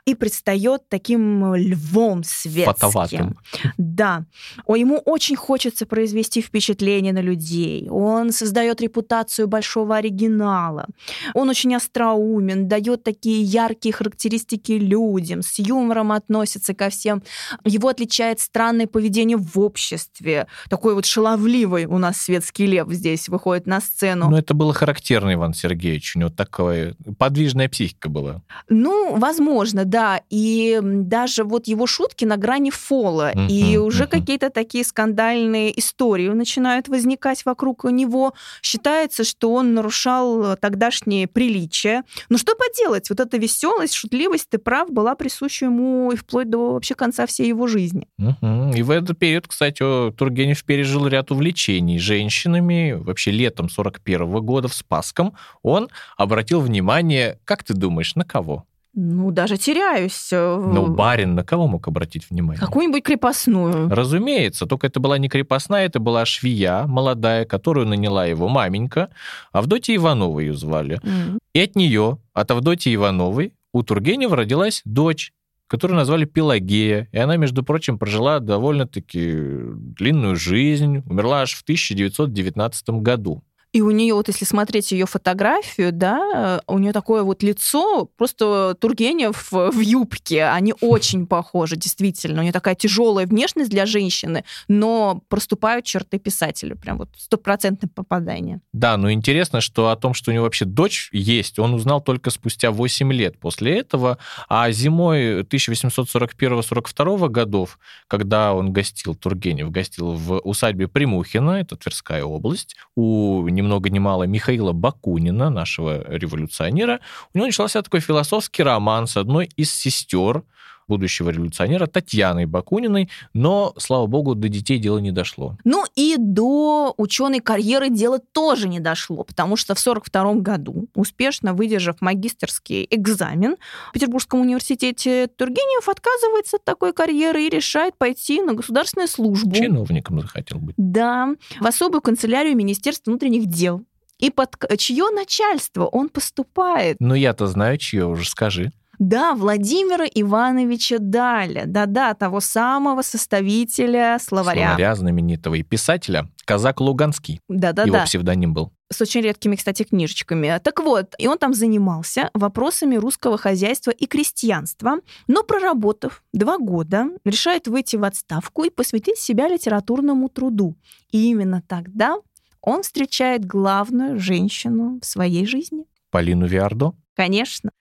и 0.05 0.15
предстает 0.15 0.89
таким 0.89 1.55
львом 1.55 2.23
светским. 2.23 2.73
Фотоватым. 2.73 3.37
Да. 3.77 4.25
О, 4.65 4.75
ему 4.75 4.97
очень 4.97 5.35
хочется 5.35 5.85
произвести 5.85 6.41
впечатление 6.41 7.13
на 7.13 7.21
людей. 7.21 7.87
Он 7.89 8.31
создает 8.31 8.81
репутацию 8.81 9.47
большого 9.47 9.97
оригинала. 9.97 10.87
Он 11.33 11.49
очень 11.49 11.75
остроумен, 11.75 12.67
дает 12.67 13.03
такие 13.03 13.41
яркие 13.41 13.93
характеристики 13.93 14.73
людям, 14.73 15.41
с 15.41 15.59
юмором 15.59 16.11
относится 16.11 16.73
ко 16.73 16.89
всем. 16.89 17.23
Его 17.63 17.89
отличает 17.89 18.39
странное 18.39 18.87
поведение 18.87 19.37
в 19.37 19.59
обществе. 19.59 20.47
Такой 20.69 20.95
вот 20.95 21.05
шаловливый 21.05 21.85
у 21.85 21.97
нас 21.97 22.17
светский 22.17 22.65
лев 22.65 22.87
здесь 22.89 23.29
выходит 23.29 23.67
на 23.67 23.81
сцену. 23.81 24.29
Ну, 24.29 24.37
это 24.37 24.53
было 24.53 24.73
характерно, 24.73 25.33
Иван 25.33 25.53
Сергеевич. 25.53 26.15
У 26.15 26.19
него 26.19 26.29
такая 26.29 26.95
подвижная 27.17 27.69
психика 27.69 28.09
была. 28.09 28.41
Ну, 28.69 29.17
возможно, 29.17 29.84
да, 29.85 30.21
и 30.29 30.79
даже 30.81 31.43
вот 31.43 31.67
его 31.67 31.87
шутки 31.87 32.25
на 32.25 32.37
грани 32.37 32.71
фола, 32.71 33.31
uh-huh, 33.33 33.47
и 33.47 33.77
уже 33.77 34.03
uh-huh. 34.03 34.09
какие-то 34.09 34.49
такие 34.49 34.83
скандальные 34.83 35.77
истории 35.79 36.29
начинают 36.29 36.87
возникать 36.87 37.45
вокруг 37.45 37.85
него. 37.85 38.33
Считается, 38.61 39.23
что 39.23 39.53
он 39.53 39.73
нарушал 39.73 40.57
тогдашние 40.57 41.27
приличия. 41.27 42.03
Но 42.29 42.37
что 42.37 42.55
поделать, 42.55 43.09
вот 43.09 43.19
эта 43.19 43.37
веселость, 43.37 43.93
шутливость, 43.93 44.49
ты 44.49 44.57
прав, 44.57 44.91
была 44.91 45.15
присуща 45.15 45.65
ему 45.65 46.11
и 46.11 46.15
вплоть 46.15 46.49
до 46.49 46.73
вообще 46.73 46.95
конца 46.95 47.25
всей 47.25 47.47
его 47.47 47.67
жизни. 47.67 48.07
Uh-huh. 48.19 48.75
И 48.75 48.81
в 48.81 48.91
этот 48.91 49.17
период, 49.17 49.47
кстати, 49.47 50.11
Тургенев 50.11 50.63
пережил 50.63 51.07
ряд 51.07 51.31
увлечений 51.31 51.99
женщинами. 51.99 52.93
Вообще 52.93 53.31
летом 53.31 53.69
41 53.69 54.27
года 54.41 54.67
в 54.67 54.73
Спасском 54.73 55.33
он 55.61 55.89
обратил 56.17 56.61
внимание, 56.61 57.39
как 57.45 57.63
ты 57.63 57.73
думаешь, 57.73 58.15
на 58.15 58.25
кого? 58.25 58.65
Ну, 58.97 59.31
даже 59.31 59.57
теряюсь. 59.57 60.29
Ну, 60.31 60.87
барин 60.87 61.35
на 61.35 61.43
кого 61.43 61.67
мог 61.67 61.85
обратить 61.87 62.29
внимание? 62.29 62.59
Какую-нибудь 62.59 63.03
крепостную. 63.03 63.89
Разумеется, 63.89 64.65
только 64.65 64.87
это 64.87 65.01
была 65.01 65.17
не 65.17 65.27
крепостная, 65.27 65.85
это 65.85 65.99
была 65.99 66.25
швея 66.25 66.85
молодая, 66.87 67.43
которую 67.43 67.87
наняла 67.87 68.25
его 68.25 68.47
маменька. 68.47 69.09
Авдотья 69.51 69.95
Иванова 69.95 70.39
ее 70.39 70.53
звали. 70.53 70.99
Mm. 71.03 71.39
И 71.53 71.59
от 71.59 71.75
нее, 71.75 72.19
от 72.33 72.51
Авдотьи 72.51 72.95
Ивановой, 72.95 73.53
у 73.73 73.83
Тургенева 73.83 74.37
родилась 74.37 74.81
дочь, 74.85 75.33
которую 75.67 75.97
назвали 75.97 76.23
Пелагея. 76.23 77.09
И 77.11 77.17
она, 77.17 77.35
между 77.35 77.63
прочим, 77.63 77.99
прожила 77.99 78.39
довольно-таки 78.39 79.33
длинную 79.75 80.37
жизнь, 80.37 81.03
умерла 81.05 81.41
аж 81.41 81.55
в 81.55 81.63
1919 81.63 82.89
году. 83.01 83.43
И 83.75 83.82
у 83.82 83.91
нее, 83.91 84.13
вот 84.13 84.29
если 84.29 84.46
смотреть 84.46 84.94
ее 84.94 85.05
фотографию, 85.05 85.91
да, 85.91 86.62
у 86.65 86.77
нее 86.77 86.94
такое 86.94 87.24
вот 87.24 87.44
лицо, 87.44 88.05
просто 88.15 88.74
Тургенев 88.79 89.51
в 89.51 89.77
юбке. 89.82 90.46
Они 90.46 90.74
очень 90.79 91.27
похожи, 91.27 91.75
действительно. 91.75 92.39
У 92.39 92.44
нее 92.44 92.53
такая 92.53 92.75
тяжелая 92.75 93.27
внешность 93.27 93.70
для 93.70 93.86
женщины, 93.86 94.46
но 94.70 95.22
проступают 95.27 95.84
черты 95.84 96.20
писателя. 96.20 96.75
Прям 96.75 97.00
вот 97.00 97.10
стопроцентное 97.17 97.89
попадание. 97.94 98.62
Да, 98.72 98.96
но 98.96 99.12
интересно, 99.12 99.60
что 99.60 99.89
о 99.89 99.98
том, 99.98 100.13
что 100.13 100.32
у 100.32 100.34
него 100.34 100.46
вообще 100.46 100.63
дочь 100.63 101.10
есть, 101.12 101.60
он 101.60 101.74
узнал 101.74 102.00
только 102.00 102.29
спустя 102.29 102.72
8 102.72 103.12
лет 103.12 103.38
после 103.41 103.77
этого. 103.77 104.20
А 104.48 104.72
зимой 104.72 105.41
1841-42 105.41 107.27
годов, 107.27 107.77
когда 108.08 108.53
он 108.53 108.72
гостил, 108.72 109.15
Тургенев 109.15 109.70
гостил 109.70 110.13
в 110.13 110.39
усадьбе 110.46 110.88
Примухина, 110.88 111.60
это 111.60 111.75
Тверская 111.75 112.24
область, 112.24 112.77
у 112.96 113.41
много 113.65 113.89
ни 113.89 114.00
мало 114.00 114.24
Михаила 114.24 114.72
Бакунина, 114.72 115.50
нашего 115.50 116.03
революционера, 116.07 117.00
у 117.34 117.38
него 117.38 117.48
начался 117.48 117.81
такой 117.81 118.00
философский 118.00 118.63
роман 118.63 119.07
с 119.07 119.17
одной 119.17 119.50
из 119.57 119.74
сестер 119.74 120.43
будущего 120.87 121.29
революционера 121.29 121.87
Татьяной 121.87 122.45
Бакуниной, 122.45 123.09
но, 123.33 123.73
слава 123.77 124.05
богу, 124.07 124.35
до 124.35 124.49
детей 124.49 124.79
дело 124.79 124.99
не 124.99 125.11
дошло. 125.11 125.57
Ну 125.63 125.83
и 125.95 126.15
до 126.17 126.93
ученой 126.97 127.39
карьеры 127.39 127.89
дело 127.89 128.19
тоже 128.19 128.67
не 128.67 128.79
дошло, 128.79 129.23
потому 129.23 129.55
что 129.55 129.75
в 129.75 129.79
1942 129.79 130.41
году, 130.41 130.87
успешно 130.95 131.53
выдержав 131.53 132.01
магистерский 132.01 132.87
экзамен 132.89 133.55
в 133.89 133.93
Петербургском 133.93 134.41
университете, 134.41 135.27
Тургенев 135.27 135.87
отказывается 135.89 136.57
от 136.57 136.63
такой 136.63 136.93
карьеры 136.93 137.43
и 137.43 137.49
решает 137.49 137.97
пойти 137.97 138.41
на 138.41 138.53
государственную 138.53 139.07
службу. 139.07 139.55
Чиновником 139.55 140.21
захотел 140.21 140.59
быть. 140.59 140.75
Да, 140.77 141.29
в 141.59 141.65
особую 141.65 142.01
канцелярию 142.01 142.55
Министерства 142.55 143.11
внутренних 143.11 143.47
дел. 143.47 143.83
И 144.17 144.29
под 144.29 144.55
чье 144.77 145.09
начальство 145.09 145.85
он 145.85 146.09
поступает? 146.09 146.97
Ну, 146.99 147.15
я-то 147.15 147.47
знаю, 147.47 147.77
чье, 147.77 148.05
уже 148.05 148.29
скажи. 148.29 148.71
Да, 148.99 149.33
Владимира 149.33 150.05
Ивановича 150.05 150.97
Даля, 150.99 151.63
да-да, 151.65 152.13
того 152.13 152.39
самого 152.39 153.01
составителя 153.01 154.17
словаря. 154.19 154.67
Словаря 154.67 154.95
знаменитого 154.95 155.55
и 155.55 155.63
писателя 155.63 156.29
Казак 156.45 156.79
Луганский. 156.79 157.41
Да-да-да. 157.49 157.87
Его 157.87 158.05
псевдоним 158.05 158.53
был. 158.53 158.71
С 158.91 159.01
очень 159.01 159.21
редкими, 159.21 159.55
кстати, 159.55 159.83
книжечками. 159.83 160.59
Так 160.63 160.79
вот, 160.79 161.15
и 161.17 161.27
он 161.27 161.39
там 161.39 161.53
занимался 161.53 162.29
вопросами 162.33 162.95
русского 162.95 163.37
хозяйства 163.37 163.91
и 163.91 164.05
крестьянства, 164.05 164.99
но 165.27 165.43
проработав 165.43 166.23
два 166.33 166.59
года, 166.59 167.07
решает 167.25 167.67
выйти 167.67 167.95
в 167.95 168.03
отставку 168.03 168.63
и 168.63 168.69
посвятить 168.69 169.17
себя 169.17 169.47
литературному 169.47 170.29
труду. 170.29 170.75
И 171.11 171.29
именно 171.31 171.63
тогда 171.67 172.17
он 172.61 172.83
встречает 172.83 173.45
главную 173.45 174.19
женщину 174.19 174.99
в 175.01 175.05
своей 175.05 175.45
жизни. 175.45 175.85
Полину 176.11 176.45
Виардо? 176.45 176.93
Конечно. 177.15 177.71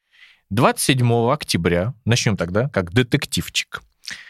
27 0.51 1.31
октября, 1.31 1.95
начнем 2.05 2.37
тогда, 2.37 2.69
как 2.69 2.93
детективчик. 2.93 3.83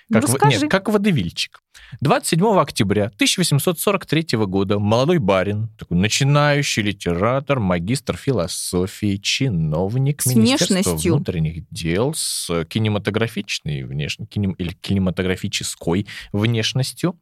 Ну, 0.08 0.20
как, 0.20 0.28
в, 0.28 0.48
нет, 0.48 0.70
как 0.70 0.88
водевильчик. 0.88 1.60
27 2.00 2.58
октября 2.58 3.06
1843 3.06 4.38
года 4.46 4.78
молодой 4.78 5.18
барин, 5.18 5.68
такой 5.78 5.96
начинающий 5.96 6.82
литератор, 6.82 7.60
магистр 7.60 8.16
философии, 8.16 9.16
чиновник 9.16 10.22
с 10.22 10.26
Министерства 10.26 10.74
внешностью. 10.74 11.14
внутренних 11.14 11.68
дел 11.70 12.14
с 12.14 12.64
кинематографичной 12.66 13.84
внешностью, 13.84 14.26
кинем, 14.26 14.52
или 14.52 14.72
кинематографической 14.72 16.06
внешностью, 16.32 17.18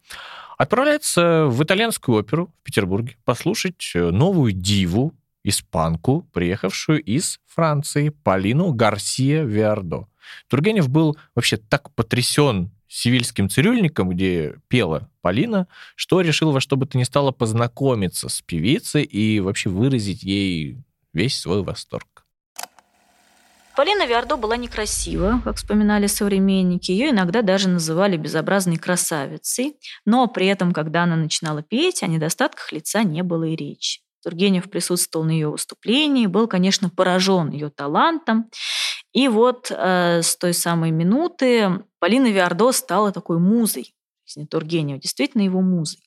отправляется 0.59 1.47
в 1.47 1.63
итальянскую 1.63 2.19
оперу 2.19 2.53
в 2.63 2.65
Петербурге 2.65 3.17
послушать 3.25 3.93
э, 3.95 4.11
новую 4.11 4.53
диву 4.53 5.15
испанку, 5.45 6.27
приехавшую 6.33 7.03
из 7.03 7.41
Франции, 7.47 8.11
Полину 8.11 8.73
Гарсия 8.73 9.45
Виардо. 9.45 10.07
Тургенев 10.49 10.89
был 10.89 11.17
вообще 11.35 11.57
так 11.57 11.95
потрясен 11.95 12.71
сивильским 12.89 13.49
цирюльником, 13.49 14.11
где 14.11 14.57
пела 14.69 15.09
Полина, 15.23 15.67
что 15.97 16.21
решил 16.21 16.53
во 16.53 16.61
что 16.61 16.77
бы 16.77 16.87
то 16.87 16.99
ни 16.99 17.05
стало 17.05 17.31
познакомиться 17.31 18.29
с 18.29 18.43
певицей 18.43 19.03
и 19.03 19.41
вообще 19.41 19.71
выразить 19.71 20.23
ей 20.23 20.79
весь 21.13 21.39
свой 21.39 21.63
восторг. 21.63 22.27
Полина 23.75 24.07
Виардо 24.07 24.37
была 24.37 24.59
некрасива, 24.59 25.41
как 25.43 25.57
вспоминали 25.57 26.07
современники. 26.07 26.93
Ее 26.93 27.11
иногда 27.11 27.41
даже 27.41 27.69
называли 27.69 28.19
безобразной 28.19 28.77
красавицей. 28.77 29.77
Но 30.05 30.27
при 30.27 30.47
этом, 30.47 30.73
когда 30.73 31.05
она 31.05 31.17
начинала 31.17 31.63
петь, 31.63 32.03
о 32.03 32.07
недостатках 32.07 32.71
лица 32.73 33.03
не 33.03 33.23
было 33.23 33.45
и 33.45 33.57
речи. 33.57 34.02
Тургенев 34.23 34.71
присутствовал 34.71 35.25
на 35.25 35.31
ее 35.31 35.51
выступлении, 35.51 36.27
был, 36.27 36.47
конечно, 36.47 36.91
поражен 36.91 37.51
ее 37.51 37.71
талантом. 37.71 38.51
И 39.13 39.29
вот 39.29 39.71
э, 39.71 40.23
с 40.23 40.37
той 40.37 40.55
самой 40.55 40.91
минуты 40.91 41.85
Полина 41.99 42.29
Виардо 42.29 42.73
стала 42.73 43.13
такой 43.13 43.39
музой 43.39 43.95
жизни 44.27 44.47
Тургенева, 44.47 45.01
действительно 45.01 45.43
его 45.43 45.61
музой. 45.61 46.01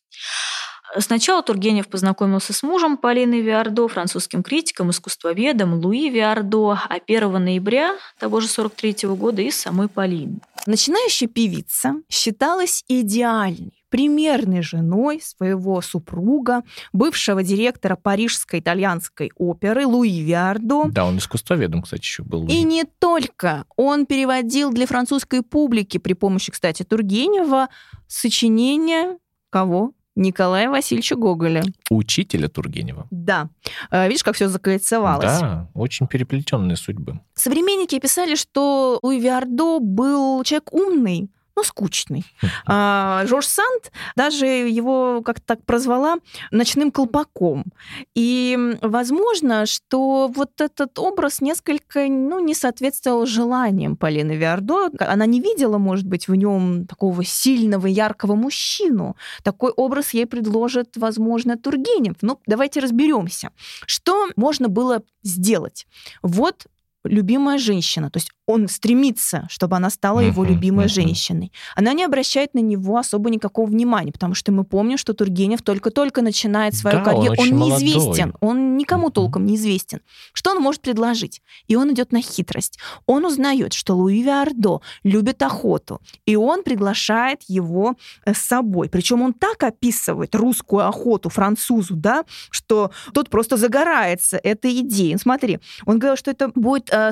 Сначала 0.99 1.43
Тургенев 1.43 1.87
познакомился 1.87 2.53
с 2.53 2.63
мужем 2.63 2.97
Полины 2.97 3.41
Виардо, 3.41 3.87
французским 3.87 4.43
критиком, 4.43 4.91
искусствоведом 4.91 5.73
Луи 5.73 6.09
Виардо, 6.09 6.73
а 6.73 6.97
1 7.05 7.43
ноября 7.43 7.95
того 8.19 8.39
же 8.39 8.47
43 8.47 9.07
-го 9.07 9.15
года 9.15 9.41
и 9.41 9.51
с 9.51 9.57
самой 9.57 9.89
Полиной. 9.89 10.39
Начинающая 10.67 11.27
певица 11.27 11.95
считалась 12.09 12.83
идеальной, 12.87 13.84
примерной 13.95 14.61
женой 14.61 15.21
своего 15.21 15.79
супруга, 15.79 16.63
бывшего 16.91 17.43
директора 17.43 17.95
Парижской 17.95 18.59
итальянской 18.59 19.31
оперы 19.37 19.87
Луи 19.87 20.19
Виардо. 20.19 20.89
Да, 20.89 21.05
он 21.05 21.17
искусствоведом, 21.17 21.81
кстати, 21.81 22.01
еще 22.01 22.23
был. 22.23 22.41
Луи. 22.41 22.51
И 22.51 22.63
не 22.63 22.83
только. 22.83 23.63
Он 23.77 24.05
переводил 24.05 24.73
для 24.73 24.85
французской 24.85 25.43
публики 25.43 25.97
при 25.97 26.11
помощи, 26.11 26.51
кстати, 26.51 26.83
Тургенева 26.83 27.69
сочинения 28.07 29.17
кого? 29.49 29.93
Николая 30.17 30.69
Васильевича 30.69 31.15
Гоголя. 31.15 31.63
Учителя 31.89 32.49
Тургенева. 32.49 33.07
Да. 33.11 33.49
Э, 33.91 34.09
видишь, 34.09 34.25
как 34.25 34.35
все 34.35 34.49
закольцевалось. 34.49 35.39
Да, 35.39 35.69
очень 35.73 36.07
переплетенные 36.07 36.75
судьбы. 36.75 37.21
Современники 37.33 37.97
писали, 37.99 38.35
что 38.35 38.99
Луи 39.01 39.21
Виардо 39.21 39.79
был 39.79 40.43
человек 40.43 40.73
умный, 40.73 41.29
ну, 41.55 41.63
скучный. 41.63 42.25
А, 42.65 43.23
Жорж 43.27 43.47
Санд 43.47 43.91
даже 44.15 44.45
его 44.45 45.21
как-то 45.21 45.45
так 45.45 45.65
прозвала 45.65 46.17
ночным 46.51 46.91
колпаком. 46.91 47.65
И 48.13 48.57
возможно, 48.81 49.65
что 49.65 50.27
вот 50.27 50.59
этот 50.59 50.99
образ 50.99 51.41
несколько 51.41 52.07
ну, 52.07 52.39
не 52.39 52.53
соответствовал 52.53 53.25
желаниям 53.25 53.95
Полины 53.95 54.33
Виардо. 54.33 54.89
Она 54.99 55.25
не 55.25 55.39
видела, 55.39 55.77
может 55.77 56.05
быть, 56.05 56.27
в 56.27 56.35
нем 56.35 56.85
такого 56.87 57.23
сильного, 57.23 57.87
яркого 57.87 58.35
мужчину. 58.35 59.15
Такой 59.43 59.71
образ 59.71 60.13
ей 60.13 60.25
предложит, 60.25 60.97
возможно, 60.97 61.57
Тургенев. 61.57 62.15
Ну, 62.21 62.39
давайте 62.47 62.79
разберемся. 62.81 63.51
Что 63.85 64.27
можно 64.35 64.67
было 64.67 65.03
сделать? 65.23 65.87
Вот 66.21 66.67
любимая 67.05 67.57
женщина. 67.57 68.09
То 68.09 68.17
есть 68.17 68.31
он 68.47 68.67
стремится, 68.67 69.47
чтобы 69.49 69.75
она 69.75 69.89
стала 69.89 70.19
его 70.19 70.43
любимой 70.43 70.87
женщиной. 70.87 71.51
Она 71.75 71.93
не 71.93 72.03
обращает 72.03 72.53
на 72.53 72.59
него 72.59 72.97
особо 72.97 73.29
никакого 73.29 73.65
внимания, 73.65 74.11
потому 74.11 74.35
что 74.35 74.51
мы 74.51 74.63
помним, 74.63 74.97
что 74.97 75.13
Тургенев 75.13 75.61
только-только 75.61 76.21
начинает 76.21 76.75
свою 76.75 76.97
да, 76.97 77.03
карьеру. 77.03 77.35
Он, 77.39 77.53
он 77.53 77.59
неизвестен, 77.59 78.33
молодой. 78.33 78.37
он 78.41 78.77
никому 78.77 79.09
толком 79.09 79.45
не 79.45 79.55
известен. 79.55 80.01
Что 80.33 80.51
он 80.51 80.61
может 80.61 80.81
предложить? 80.81 81.41
И 81.67 81.75
он 81.75 81.91
идет 81.93 82.11
на 82.11 82.21
хитрость. 82.21 82.77
Он 83.07 83.25
узнает, 83.25 83.73
что 83.73 83.95
Луи 83.95 84.21
Виардо 84.21 84.81
любит 85.03 85.41
охоту, 85.41 86.01
и 86.25 86.35
он 86.35 86.63
приглашает 86.63 87.41
его 87.47 87.95
э, 88.25 88.33
с 88.33 88.39
собой. 88.39 88.89
Причем 88.89 89.21
он 89.21 89.33
так 89.33 89.63
описывает 89.63 90.35
русскую 90.35 90.87
охоту 90.87 91.29
французу, 91.29 91.95
да, 91.95 92.23
что 92.51 92.91
тот 93.13 93.29
просто 93.29 93.57
загорается 93.57 94.37
этой 94.37 94.79
идеей. 94.81 95.17
Смотри, 95.17 95.59
он 95.85 95.97
говорил, 95.97 96.17
что 96.17 96.31
это 96.31 96.49
будет 96.53 96.89
э, 96.91 97.11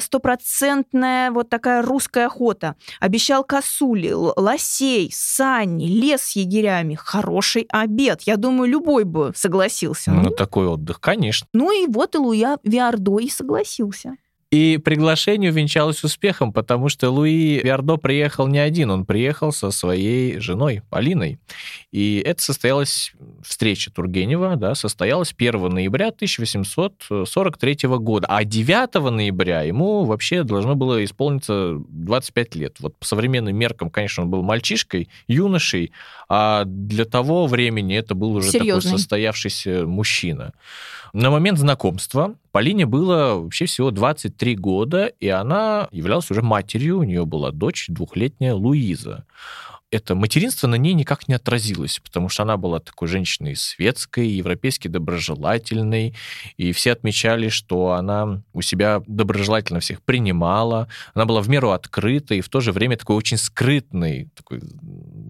стопроцентная 1.23 1.31
вот 1.31 1.49
такая 1.49 1.81
русская 1.81 2.25
охота. 2.25 2.75
Обещал 2.99 3.43
косули, 3.43 4.11
лосей, 4.11 5.09
сани, 5.13 5.85
лес 5.85 6.21
с 6.21 6.35
егерями. 6.35 6.95
Хороший 6.95 7.65
обед. 7.69 8.21
Я 8.23 8.37
думаю, 8.37 8.69
любой 8.69 9.03
бы 9.03 9.31
согласился. 9.35 10.11
Ну, 10.11 10.23
ну 10.23 10.29
такой 10.31 10.67
отдых, 10.67 10.99
конечно. 10.99 11.47
Ну 11.53 11.71
и 11.71 11.87
вот 11.87 12.15
и 12.15 12.17
Луя 12.17 12.57
Виардо 12.63 13.19
и 13.19 13.29
согласился. 13.29 14.15
И 14.53 14.77
приглашение 14.77 15.49
увенчалось 15.49 16.03
успехом, 16.03 16.53
потому 16.53 16.87
что 16.87 17.09
Луи 17.09 17.59
Виардо 17.63 17.97
приехал 17.97 18.45
не 18.45 18.59
один, 18.59 18.91
он 18.91 19.03
приехал 19.03 19.51
со 19.51 19.71
своей 19.71 20.37
женой 20.37 20.83
Полиной. 20.91 21.39
И 21.91 22.21
это 22.23 22.39
состоялась 22.43 23.13
встреча 23.43 23.89
Тургенева, 23.91 24.55
да, 24.55 24.75
состоялась 24.75 25.33
1 25.35 25.69
ноября 25.69 26.09
1843 26.09 27.77
года, 27.97 28.27
а 28.29 28.43
9 28.43 29.11
ноября 29.11 29.63
ему 29.63 30.03
вообще 30.03 30.43
должно 30.43 30.75
было 30.75 31.03
исполниться 31.03 31.79
25 31.89 32.53
лет. 32.53 32.75
Вот 32.79 32.95
по 32.95 33.05
современным 33.07 33.55
меркам, 33.55 33.89
конечно, 33.89 34.21
он 34.21 34.29
был 34.29 34.43
мальчишкой, 34.43 35.09
юношей, 35.27 35.93
а 36.29 36.65
для 36.65 37.05
того 37.05 37.47
времени 37.47 37.97
это 37.97 38.13
был 38.13 38.35
уже 38.35 38.51
Серьезный. 38.51 38.83
такой 38.83 38.99
состоявшийся 38.99 39.87
мужчина. 39.87 40.53
На 41.13 41.29
момент 41.29 41.59
знакомства 41.59 42.35
Полине 42.51 42.87
было 42.87 43.35
вообще 43.35 43.65
всего 43.65 43.91
23 43.91 44.55
года, 44.55 45.05
и 45.19 45.27
она 45.27 45.87
являлась 45.91 46.31
уже 46.31 46.41
матерью, 46.41 46.99
у 46.99 47.03
нее 47.03 47.25
была 47.25 47.51
дочь 47.51 47.85
двухлетняя 47.87 48.55
Луиза. 48.55 49.25
Это 49.91 50.15
материнство 50.15 50.65
на 50.65 50.73
ней 50.73 50.95
никак 50.95 51.27
не 51.27 51.35
отразилось, 51.35 51.99
потому 51.99 52.29
что 52.29 52.41
она 52.41 52.57
была 52.57 52.79
такой 52.79 53.07
женщиной 53.07 53.55
светской, 53.55 54.27
европейски 54.27 54.87
доброжелательной, 54.87 56.15
и 56.57 56.71
все 56.71 56.93
отмечали, 56.93 57.49
что 57.49 57.91
она 57.91 58.41
у 58.53 58.63
себя 58.63 59.03
доброжелательно 59.05 59.81
всех 59.81 60.01
принимала, 60.01 60.87
она 61.13 61.25
была 61.25 61.41
в 61.41 61.49
меру 61.49 61.69
открытой, 61.69 62.39
и 62.39 62.41
в 62.41 62.49
то 62.49 62.59
же 62.59 62.71
время 62.71 62.97
такой 62.97 63.15
очень 63.15 63.37
скрытной, 63.37 64.29
такой 64.33 64.61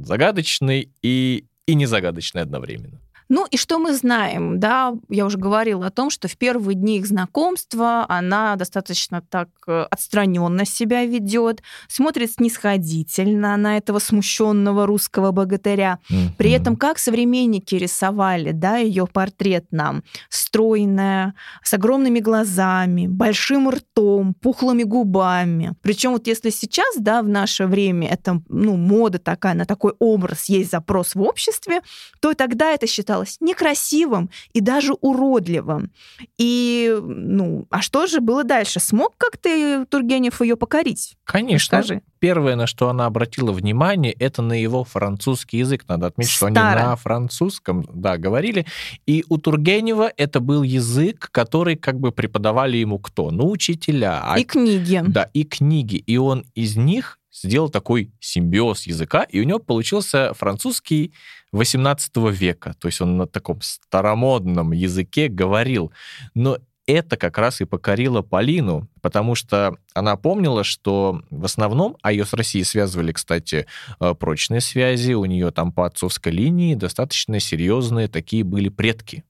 загадочной 0.05 0.93
и, 1.01 1.43
и 1.65 1.75
незагадочной 1.75 2.41
одновременно. 2.41 3.02
Ну 3.29 3.45
и 3.49 3.57
что 3.57 3.79
мы 3.79 3.93
знаем? 3.93 4.59
Да, 4.59 4.93
я 5.09 5.25
уже 5.25 5.37
говорила 5.37 5.87
о 5.87 5.91
том, 5.91 6.09
что 6.09 6.27
в 6.27 6.37
первые 6.37 6.75
дни 6.75 6.97
их 6.97 7.07
знакомства 7.07 8.05
она 8.09 8.55
достаточно 8.55 9.21
так 9.21 9.49
э, 9.67 9.85
отстраненно 9.89 10.65
себя 10.65 11.05
ведет, 11.05 11.63
смотрит 11.87 12.33
снисходительно 12.33 13.55
на 13.57 13.77
этого 13.77 13.99
смущенного 13.99 14.85
русского 14.85 15.31
богатыря. 15.31 15.99
Mm-hmm. 16.09 16.29
При 16.37 16.51
этом, 16.51 16.75
как 16.75 16.99
современники 16.99 17.75
рисовали, 17.75 18.51
да, 18.51 18.77
ее 18.77 19.07
портрет 19.07 19.65
нам, 19.71 20.03
стройная, 20.29 21.33
с 21.63 21.73
огромными 21.73 22.19
глазами, 22.19 23.07
большим 23.07 23.69
ртом, 23.69 24.33
пухлыми 24.33 24.83
губами. 24.83 25.73
Причем 25.81 26.11
вот 26.11 26.27
если 26.27 26.49
сейчас, 26.49 26.95
да, 26.97 27.21
в 27.21 27.27
наше 27.27 27.65
время 27.65 28.09
это, 28.09 28.41
ну, 28.49 28.75
мода 28.75 29.19
такая, 29.19 29.53
на 29.53 29.65
такой 29.65 29.93
образ 29.99 30.49
есть 30.49 30.71
запрос 30.71 31.15
в 31.15 31.21
обществе, 31.21 31.81
то 32.19 32.33
тогда 32.33 32.71
это 32.71 32.87
считалось 32.87 33.12
считалось 33.13 33.37
некрасивым 33.39 34.29
и 34.53 34.61
даже 34.61 34.93
уродливым. 34.93 35.91
И, 36.37 36.95
ну, 37.01 37.65
а 37.69 37.81
что 37.81 38.07
же 38.07 38.19
было 38.19 38.43
дальше? 38.43 38.79
Смог 38.79 39.15
как-то 39.17 39.85
Тургенев 39.89 40.41
ее 40.41 40.55
покорить? 40.55 41.15
Конечно. 41.23 41.81
Скажи. 41.81 42.01
Первое, 42.19 42.55
на 42.55 42.67
что 42.67 42.89
она 42.89 43.05
обратила 43.05 43.51
внимание, 43.51 44.13
это 44.13 44.41
на 44.41 44.53
его 44.53 44.83
французский 44.83 45.57
язык. 45.57 45.85
Надо 45.87 46.07
отметить, 46.07 46.31
Старо. 46.31 46.51
что 46.51 46.61
они 46.61 46.75
на 46.79 46.95
французском, 46.95 47.85
да, 47.93 48.17
говорили. 48.17 48.65
И 49.05 49.25
у 49.29 49.37
Тургенева 49.37 50.11
это 50.15 50.39
был 50.39 50.63
язык, 50.63 51.29
который 51.31 51.75
как 51.75 51.99
бы 51.99 52.11
преподавали 52.11 52.77
ему 52.77 52.99
кто? 52.99 53.29
Ну, 53.31 53.49
учителя. 53.49 54.21
А 54.23 54.39
и 54.39 54.43
книги. 54.43 55.01
Да, 55.05 55.29
и 55.33 55.43
книги. 55.43 55.97
И 55.97 56.17
он 56.17 56.45
из 56.55 56.77
них 56.77 57.19
сделал 57.31 57.69
такой 57.69 58.11
симбиоз 58.19 58.87
языка, 58.87 59.23
и 59.23 59.41
у 59.41 59.43
него 59.43 59.59
получился 59.59 60.33
французский 60.33 61.13
18 61.53 62.17
века. 62.31 62.75
То 62.79 62.87
есть 62.87 62.99
он 62.99 63.17
на 63.17 63.27
таком 63.27 63.61
старомодном 63.61 64.71
языке 64.71 65.29
говорил. 65.29 65.91
Но 66.33 66.57
это 66.85 67.15
как 67.15 67.37
раз 67.37 67.61
и 67.61 67.65
покорило 67.65 68.21
Полину, 68.21 68.89
потому 69.01 69.35
что 69.35 69.77
она 69.93 70.17
помнила, 70.17 70.63
что 70.63 71.21
в 71.29 71.45
основном, 71.45 71.95
а 72.01 72.11
ее 72.11 72.25
с 72.25 72.33
Россией 72.33 72.65
связывали, 72.65 73.13
кстати, 73.13 73.67
э, 73.99 74.13
прочные 74.15 74.59
связи, 74.59 75.13
у 75.13 75.25
нее 75.25 75.51
там 75.51 75.71
по 75.71 75.85
отцовской 75.85 76.33
линии 76.33 76.75
достаточно 76.75 77.39
серьезные 77.39 78.07
такие 78.09 78.43
были 78.43 78.67
предки, 78.69 79.23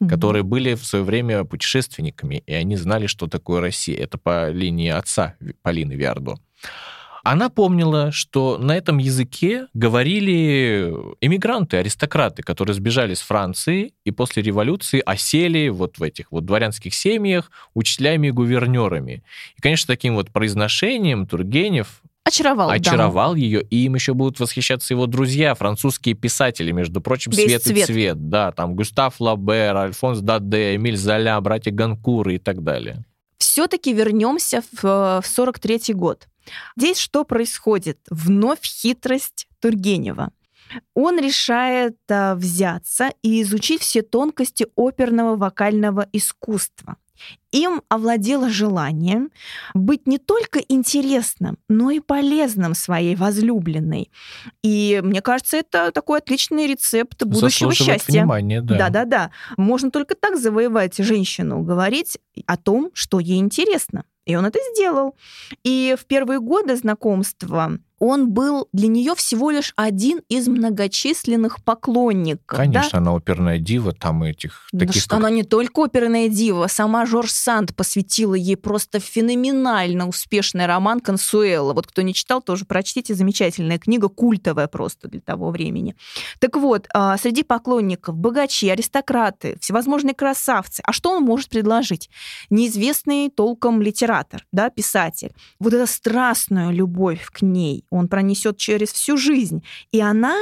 mm-hmm. 0.00 0.08
которые 0.08 0.44
были 0.44 0.74
в 0.74 0.84
свое 0.84 1.04
время 1.04 1.44
путешественниками, 1.44 2.44
и 2.46 2.52
они 2.52 2.76
знали, 2.76 3.06
что 3.06 3.26
такое 3.26 3.60
Россия. 3.60 3.98
Это 3.98 4.16
по 4.18 4.50
линии 4.50 4.90
отца 4.90 5.34
Полины 5.62 5.94
Виардо. 5.94 6.36
Она 7.22 7.48
помнила, 7.48 8.12
что 8.12 8.58
на 8.58 8.76
этом 8.76 8.98
языке 8.98 9.66
говорили 9.74 10.92
эмигранты, 11.20 11.76
аристократы, 11.76 12.42
которые 12.42 12.74
сбежали 12.74 13.14
с 13.14 13.20
Франции 13.20 13.92
и 14.04 14.10
после 14.10 14.42
революции 14.42 15.02
осели 15.04 15.68
вот 15.68 15.98
в 15.98 16.02
этих 16.02 16.32
вот 16.32 16.44
дворянских 16.44 16.94
семьях 16.94 17.50
учителями 17.74 18.28
и 18.28 18.30
гувернерами. 18.30 19.22
И, 19.56 19.60
конечно, 19.60 19.86
таким 19.86 20.14
вот 20.14 20.30
произношением 20.30 21.26
Тургенев 21.26 22.02
очаровал, 22.24 22.70
очаровал 22.70 23.32
да. 23.34 23.38
ее, 23.38 23.62
и 23.62 23.84
им 23.84 23.94
еще 23.94 24.14
будут 24.14 24.40
восхищаться 24.40 24.94
его 24.94 25.06
друзья, 25.06 25.54
французские 25.54 26.14
писатели, 26.14 26.70
между 26.70 27.00
прочим, 27.00 27.32
Весь 27.32 27.46
«Свет 27.46 27.62
цвет. 27.62 27.90
и 27.90 27.92
цвет». 27.92 28.28
Да, 28.28 28.52
там 28.52 28.74
Густав 28.74 29.20
Лабер, 29.20 29.76
Альфонс 29.76 30.20
Даде, 30.20 30.76
Эмиль 30.76 30.96
Золя, 30.96 31.40
братья 31.40 31.70
Ганкуры 31.70 32.36
и 32.36 32.38
так 32.38 32.62
далее. 32.62 33.04
Все-таки 33.40 33.94
вернемся 33.94 34.62
в 34.80 35.22
43 35.24 35.94
год. 35.94 36.28
Здесь 36.76 36.98
что 36.98 37.24
происходит? 37.24 37.98
Вновь 38.10 38.62
хитрость 38.62 39.48
Тургенева. 39.60 40.30
он 40.94 41.18
решает 41.18 41.96
а, 42.10 42.34
взяться 42.34 43.12
и 43.22 43.42
изучить 43.42 43.80
все 43.80 44.02
тонкости 44.02 44.66
оперного 44.76 45.36
вокального 45.36 46.06
искусства. 46.12 46.96
Им 47.52 47.82
овладело 47.88 48.48
желание 48.48 49.28
быть 49.74 50.06
не 50.06 50.18
только 50.18 50.60
интересным, 50.60 51.58
но 51.68 51.90
и 51.90 52.00
полезным 52.00 52.74
своей 52.74 53.16
возлюбленной. 53.16 54.10
И 54.62 55.00
мне 55.02 55.20
кажется, 55.20 55.56
это 55.56 55.90
такой 55.90 56.18
отличный 56.18 56.66
рецепт 56.66 57.24
будущего 57.24 57.74
счастья. 57.74 58.20
Внимание, 58.22 58.62
да. 58.62 58.78
Да-да-да. 58.78 59.30
Можно 59.56 59.90
только 59.90 60.14
так 60.14 60.38
завоевать 60.38 60.96
женщину, 60.98 61.62
говорить 61.62 62.18
о 62.46 62.56
том, 62.56 62.90
что 62.94 63.18
ей 63.18 63.38
интересно. 63.38 64.04
И 64.26 64.36
он 64.36 64.46
это 64.46 64.58
сделал. 64.72 65.16
И 65.64 65.96
в 65.98 66.04
первые 66.06 66.40
годы 66.40 66.76
знакомства 66.76 67.78
он 68.00 68.30
был 68.30 68.68
для 68.72 68.88
нее 68.88 69.14
всего 69.14 69.50
лишь 69.50 69.72
один 69.76 70.22
из 70.28 70.48
многочисленных 70.48 71.62
поклонников. 71.62 72.58
Конечно, 72.58 72.90
да? 72.92 72.98
она 72.98 73.14
оперная 73.14 73.58
дива, 73.58 73.92
там 73.92 74.22
этих 74.22 74.66
Да 74.72 74.86
таких... 74.86 75.02
что 75.02 75.16
она 75.16 75.30
не 75.30 75.44
только 75.44 75.84
оперная 75.84 76.28
дива, 76.28 76.66
сама 76.66 77.04
Жорж 77.04 77.30
Санд 77.30 77.76
посвятила 77.76 78.34
ей 78.34 78.56
просто 78.56 78.98
феноменально 78.98 80.08
успешный 80.08 80.66
роман 80.66 81.00
«Консуэла». 81.00 81.74
Вот 81.74 81.86
кто 81.86 82.00
не 82.02 82.14
читал, 82.14 82.40
тоже 82.40 82.64
прочтите, 82.64 83.14
замечательная 83.14 83.78
книга, 83.78 84.08
культовая 84.08 84.66
просто 84.66 85.08
для 85.08 85.20
того 85.20 85.50
времени. 85.50 85.94
Так 86.38 86.56
вот, 86.56 86.88
а, 86.94 87.18
среди 87.18 87.42
поклонников 87.42 88.16
богачи, 88.16 88.70
аристократы, 88.70 89.58
всевозможные 89.60 90.14
красавцы. 90.14 90.80
А 90.84 90.92
что 90.92 91.10
он 91.10 91.22
может 91.22 91.50
предложить? 91.50 92.08
Неизвестный 92.48 93.28
толком 93.28 93.82
литератор, 93.82 94.46
да, 94.52 94.70
писатель. 94.70 95.32
Вот 95.58 95.74
эта 95.74 95.86
страстную 95.86 96.72
любовь 96.72 97.26
к 97.30 97.42
ней, 97.42 97.84
он 97.90 98.08
пронесет 98.08 98.56
через 98.56 98.92
всю 98.92 99.16
жизнь. 99.16 99.62
И 99.92 100.00
она 100.00 100.36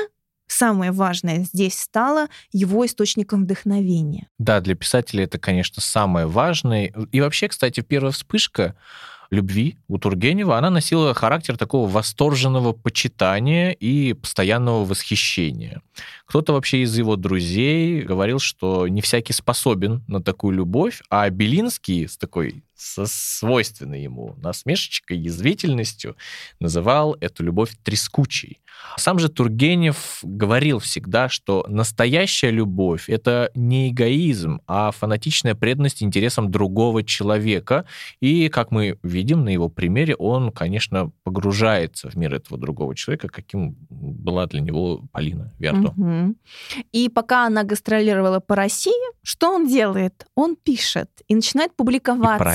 самое 0.46 0.92
важное 0.92 1.44
здесь 1.44 1.78
стала 1.78 2.28
его 2.52 2.84
источником 2.86 3.44
вдохновения. 3.44 4.28
Да, 4.38 4.60
для 4.60 4.74
писателя 4.74 5.24
это, 5.24 5.38
конечно, 5.38 5.82
самое 5.82 6.26
важное. 6.26 6.92
И 7.12 7.20
вообще, 7.20 7.48
кстати, 7.48 7.80
первая 7.80 8.12
вспышка 8.12 8.74
любви 9.30 9.76
у 9.88 9.98
Тургенева, 9.98 10.56
она 10.56 10.70
носила 10.70 11.12
характер 11.12 11.58
такого 11.58 11.88
восторженного 11.88 12.72
почитания 12.72 13.72
и 13.72 14.14
постоянного 14.14 14.84
восхищения. 14.86 15.82
Кто-то 16.24 16.54
вообще 16.54 16.82
из 16.82 16.96
его 16.96 17.16
друзей 17.16 18.02
говорил, 18.02 18.38
что 18.38 18.88
не 18.88 19.02
всякий 19.02 19.34
способен 19.34 20.02
на 20.08 20.22
такую 20.22 20.56
любовь, 20.56 21.02
а 21.10 21.28
Белинский 21.28 22.08
с 22.08 22.16
такой 22.16 22.64
со 22.78 23.06
свойственной 23.06 24.02
ему 24.02 24.34
насмешечкой, 24.38 25.18
язвительностью 25.18 26.16
называл 26.60 27.16
эту 27.20 27.42
любовь 27.42 27.76
трескучей. 27.82 28.60
Сам 28.96 29.18
же 29.18 29.28
Тургенев 29.28 30.20
говорил 30.22 30.78
всегда, 30.78 31.28
что 31.28 31.64
настоящая 31.68 32.50
любовь— 32.50 33.04
это 33.08 33.50
не 33.54 33.90
эгоизм, 33.90 34.60
а 34.66 34.92
фанатичная 34.92 35.56
преданность 35.56 36.02
интересам 36.02 36.50
другого 36.50 37.02
человека. 37.02 37.84
И, 38.20 38.48
как 38.48 38.70
мы 38.70 38.98
видим 39.02 39.44
на 39.44 39.48
его 39.48 39.68
примере, 39.68 40.14
он, 40.14 40.52
конечно, 40.52 41.10
погружается 41.24 42.08
в 42.08 42.14
мир 42.16 42.34
этого 42.34 42.58
другого 42.58 42.94
человека, 42.94 43.28
каким 43.28 43.76
была 43.90 44.46
для 44.46 44.60
него 44.60 45.02
Полина 45.12 45.52
Вердо. 45.58 45.92
Мгм. 45.96 46.36
И 46.92 47.08
пока 47.08 47.46
она 47.46 47.64
гастролировала 47.64 48.38
по 48.40 48.54
России, 48.54 48.92
что 49.22 49.50
он 49.50 49.66
делает? 49.66 50.26
Он 50.36 50.56
пишет 50.56 51.10
и 51.26 51.34
начинает 51.34 51.72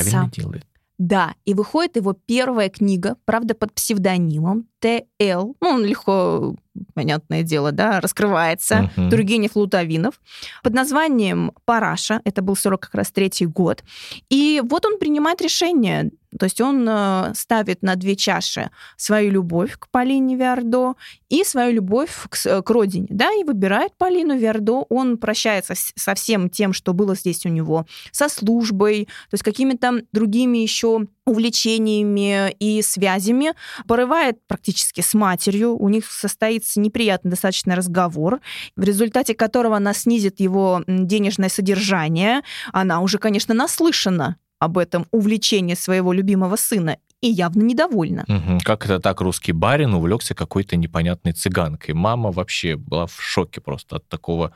И 0.10 0.13
правильно 0.14 0.32
делает. 0.32 0.66
Да, 1.00 1.34
и 1.44 1.54
выходит 1.54 1.96
его 1.96 2.14
первая 2.14 2.70
книга, 2.70 3.18
правда, 3.26 3.56
под 3.56 3.74
псевдонимом 3.74 4.68
Т.Л. 4.80 5.56
Ну, 5.60 5.68
он 5.68 5.84
легко, 5.84 6.56
понятное 6.94 7.42
дело, 7.42 7.72
да, 7.72 8.00
раскрывается. 8.00 8.92
Мгм. 8.96 9.10
Тургенев 9.10 9.56
Лутовинов 9.56 10.22
под 10.62 10.74
названием 10.74 11.52
«Параша». 11.66 12.22
Это 12.26 12.42
был 12.42 12.56
40 12.56 12.80
как 12.80 12.96
раз 12.96 13.12
третий 13.12 13.48
год. 13.48 13.84
И 14.30 14.62
вот 14.64 14.86
он 14.86 15.00
принимает 15.00 15.42
решение. 15.42 16.12
То 16.40 16.46
есть 16.46 16.60
он 16.62 16.88
э, 16.88 17.34
ставит 17.36 17.82
на 17.84 17.96
две 17.96 18.16
чаши 18.16 18.70
свою 18.98 19.32
любовь 19.32 19.78
к 19.78 19.90
Полине 19.90 20.36
Виардо 20.36 20.94
и 21.30 21.44
свою 21.44 21.74
любовь 21.74 22.12
к, 22.30 22.36
с- 22.36 22.62
к 22.62 22.70
родине, 22.70 23.08
да, 23.10 23.30
и 23.40 23.44
выбирает 23.44 23.92
Полину 23.98 24.38
Виардо. 24.38 24.86
Он 24.90 25.18
прощается 25.18 25.76
с- 25.76 25.92
со 25.96 26.14
всем 26.16 26.50
тем, 26.50 26.74
что 26.74 26.94
было 26.94 27.16
здесь 27.16 27.46
у 27.46 27.50
него, 27.50 27.86
со 28.12 28.30
службой, 28.30 29.06
то 29.30 29.34
есть 29.36 29.44
какими-то 29.44 30.02
другими 30.12 30.58
еще 30.60 31.08
увлечениями 31.26 32.52
и 32.60 32.82
связями, 32.82 33.54
порывает 33.88 34.40
практически 34.48 35.02
с 35.02 35.14
матерью, 35.14 35.76
у 35.78 35.88
них 35.90 36.06
состоится 36.12 36.80
неприятный 36.80 37.32
достаточно 37.32 37.76
разговор, 37.76 38.40
в 38.76 38.84
результате 38.84 39.34
которого 39.34 39.78
она 39.78 39.94
снизит 39.94 40.40
его 40.40 40.84
денежное 40.88 41.50
содержание. 41.50 42.42
Она 42.74 43.00
уже, 43.02 43.18
конечно, 43.20 43.54
наслышана 43.54 44.36
об 44.64 44.78
этом 44.78 45.06
увлечении 45.12 45.76
своего 45.76 46.14
любимого 46.14 46.56
сына 46.56 46.98
и 47.22 47.28
явно 47.28 47.64
недовольна. 47.64 48.26
Мгм. 48.28 48.60
Как 48.60 48.86
это 48.86 49.00
так 49.00 49.22
русский 49.22 49.54
барин 49.54 49.94
увлекся 49.94 50.36
какой-то 50.36 50.76
непонятной 50.76 51.34
цыганкой? 51.34 51.94
Мама 51.94 52.32
вообще 52.32 52.76
была 52.76 53.06
в 53.08 53.22
шоке 53.22 53.62
просто 53.62 53.98
от 53.98 54.08
такого 54.10 54.52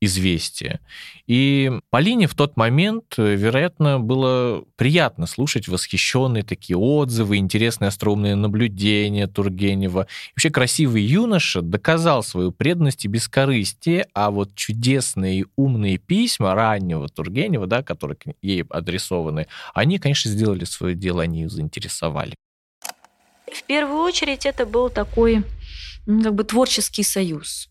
известия. 0.00 0.80
И 1.26 1.70
Полине 1.90 2.26
в 2.26 2.34
тот 2.34 2.56
момент, 2.56 3.14
э, 3.16 3.34
вероятно, 3.34 3.98
было 3.98 4.64
приятно 4.76 5.26
слушать 5.26 5.68
восхищенные 5.68 6.42
такие 6.42 6.76
отзывы, 6.76 7.36
интересные 7.36 7.88
остроумные 7.88 8.34
наблюдения 8.34 9.26
Тургенева. 9.26 10.06
Вообще 10.34 10.50
красивый 10.50 11.02
юноша 11.02 11.62
доказал 11.62 12.22
свою 12.22 12.52
преданность 12.52 13.04
и 13.04 13.08
бескорыстие, 13.08 14.06
а 14.14 14.30
вот 14.30 14.54
чудесные 14.54 15.40
и 15.40 15.46
умные 15.56 15.98
письма 15.98 16.54
раннего 16.54 17.08
Тургенева, 17.08 17.66
да, 17.66 17.82
которые 17.82 18.18
ей 18.40 18.64
адресованы, 18.70 19.46
они, 19.74 19.98
конечно, 19.98 20.30
сделали 20.30 20.64
свое 20.64 20.94
дело, 20.94 21.22
они 21.22 21.42
ее 21.42 21.48
заинтересовали. 21.48 22.34
В 23.52 23.64
первую 23.64 24.02
очередь 24.02 24.46
это 24.46 24.66
был 24.66 24.90
такой 24.90 25.42
как 26.06 26.34
бы 26.34 26.44
творческий 26.44 27.02
союз. 27.02 27.68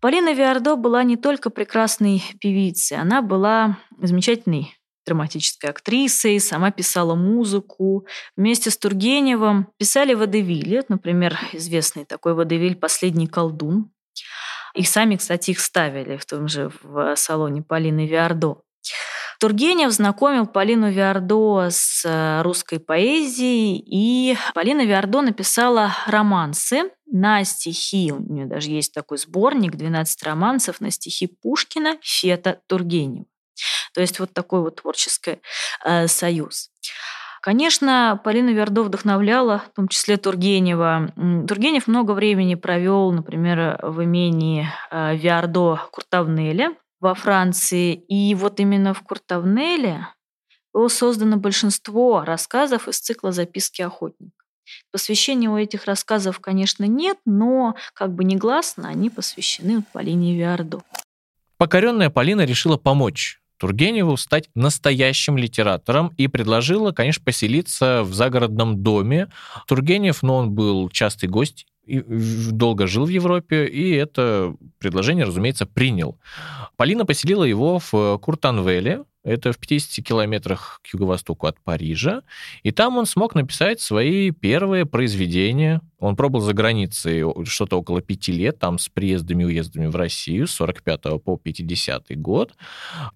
Полина 0.00 0.32
Виардо 0.32 0.76
была 0.76 1.02
не 1.04 1.16
только 1.16 1.50
прекрасной 1.50 2.22
певицей, 2.40 2.98
она 2.98 3.22
была 3.22 3.78
замечательной 4.00 4.76
драматической 5.06 5.70
актрисой, 5.70 6.38
сама 6.40 6.70
писала 6.70 7.14
музыку. 7.14 8.06
Вместе 8.36 8.70
с 8.70 8.76
Тургеневым 8.76 9.68
писали 9.78 10.14
водевили, 10.14 10.84
например, 10.88 11.38
известный 11.52 12.04
такой 12.04 12.34
водевиль 12.34 12.76
«Последний 12.76 13.26
колдун». 13.26 13.90
И 14.74 14.84
сами, 14.84 15.16
кстати, 15.16 15.50
их 15.50 15.60
ставили 15.60 16.16
в 16.16 16.24
том 16.26 16.46
же 16.46 16.70
в 16.82 17.16
салоне 17.16 17.62
Полины 17.62 18.06
Виардо. 18.06 18.62
Тургенев 19.40 19.90
знакомил 19.90 20.46
Полину 20.46 20.90
Виардо 20.90 21.70
с 21.70 22.04
э, 22.04 22.42
русской 22.42 22.78
поэзией, 22.78 23.82
и 23.86 24.36
Полина 24.52 24.84
Виардо 24.84 25.22
написала 25.22 25.92
романсы 26.06 26.90
на 27.06 27.42
стихи. 27.44 28.12
У 28.12 28.20
нее 28.20 28.44
даже 28.44 28.68
есть 28.68 28.92
такой 28.92 29.16
сборник 29.16 29.76
12 29.76 30.22
романсов 30.24 30.82
на 30.82 30.90
стихи 30.90 31.26
Пушкина, 31.26 31.96
Фета, 32.02 32.60
Тургенева. 32.66 33.24
То 33.94 34.02
есть 34.02 34.20
вот 34.20 34.34
такой 34.34 34.60
вот 34.60 34.82
творческий 34.82 35.38
э, 35.86 36.06
союз. 36.06 36.70
Конечно, 37.40 38.20
Полина 38.22 38.50
Вердо 38.50 38.82
вдохновляла, 38.82 39.62
в 39.70 39.74
том 39.74 39.88
числе 39.88 40.18
Тургенева. 40.18 41.14
Тургенев 41.48 41.86
много 41.86 42.12
времени 42.12 42.56
провел, 42.56 43.10
например, 43.10 43.78
в 43.82 44.04
имении 44.04 44.68
э, 44.90 45.16
Виардо 45.16 45.80
Куртавнеля 45.92 46.74
во 47.00 47.14
Франции. 47.14 47.94
И 47.94 48.34
вот 48.34 48.60
именно 48.60 48.94
в 48.94 49.02
Куртавнеле 49.02 50.06
было 50.72 50.88
создано 50.88 51.36
большинство 51.36 52.24
рассказов 52.24 52.88
из 52.88 53.00
цикла 53.00 53.32
«Записки 53.32 53.82
охотника». 53.82 54.32
Посвящения 54.92 55.50
у 55.50 55.56
этих 55.56 55.86
рассказов, 55.86 56.38
конечно, 56.38 56.84
нет, 56.84 57.18
но 57.24 57.74
как 57.92 58.14
бы 58.14 58.22
негласно 58.22 58.88
они 58.88 59.10
посвящены 59.10 59.82
Полине 59.92 60.36
Виардо. 60.36 60.82
Покоренная 61.56 62.08
Полина 62.08 62.44
решила 62.44 62.76
помочь 62.76 63.40
Тургеневу 63.58 64.16
стать 64.16 64.48
настоящим 64.54 65.36
литератором 65.36 66.14
и 66.16 66.28
предложила, 66.28 66.92
конечно, 66.92 67.22
поселиться 67.24 68.02
в 68.02 68.14
загородном 68.14 68.82
доме. 68.82 69.28
Тургенев, 69.66 70.22
но 70.22 70.36
он 70.36 70.52
был 70.52 70.88
частый 70.88 71.28
гость 71.28 71.66
и 71.90 72.02
долго 72.52 72.86
жил 72.86 73.04
в 73.04 73.08
Европе, 73.08 73.66
и 73.66 73.90
это 73.92 74.54
предложение, 74.78 75.24
разумеется, 75.24 75.66
принял. 75.66 76.18
Полина 76.76 77.04
поселила 77.04 77.44
его 77.44 77.78
в 77.78 78.18
Куртанвеле, 78.18 79.04
это 79.22 79.52
в 79.52 79.58
50 79.58 80.04
километрах 80.04 80.80
к 80.82 80.94
юго-востоку 80.94 81.46
от 81.46 81.60
Парижа. 81.60 82.22
И 82.62 82.70
там 82.70 82.96
он 82.96 83.06
смог 83.06 83.34
написать 83.34 83.80
свои 83.80 84.30
первые 84.30 84.86
произведения. 84.86 85.82
Он 85.98 86.16
пробыл 86.16 86.40
за 86.40 86.54
границей 86.54 87.24
что-то 87.44 87.78
около 87.78 88.00
пяти 88.00 88.32
лет, 88.32 88.58
там 88.58 88.78
с 88.78 88.88
приездами 88.88 89.42
и 89.42 89.46
уездами 89.46 89.86
в 89.86 89.96
Россию 89.96 90.46
с 90.46 90.52
45 90.52 91.22
по 91.22 91.36
50 91.36 92.18
год. 92.18 92.54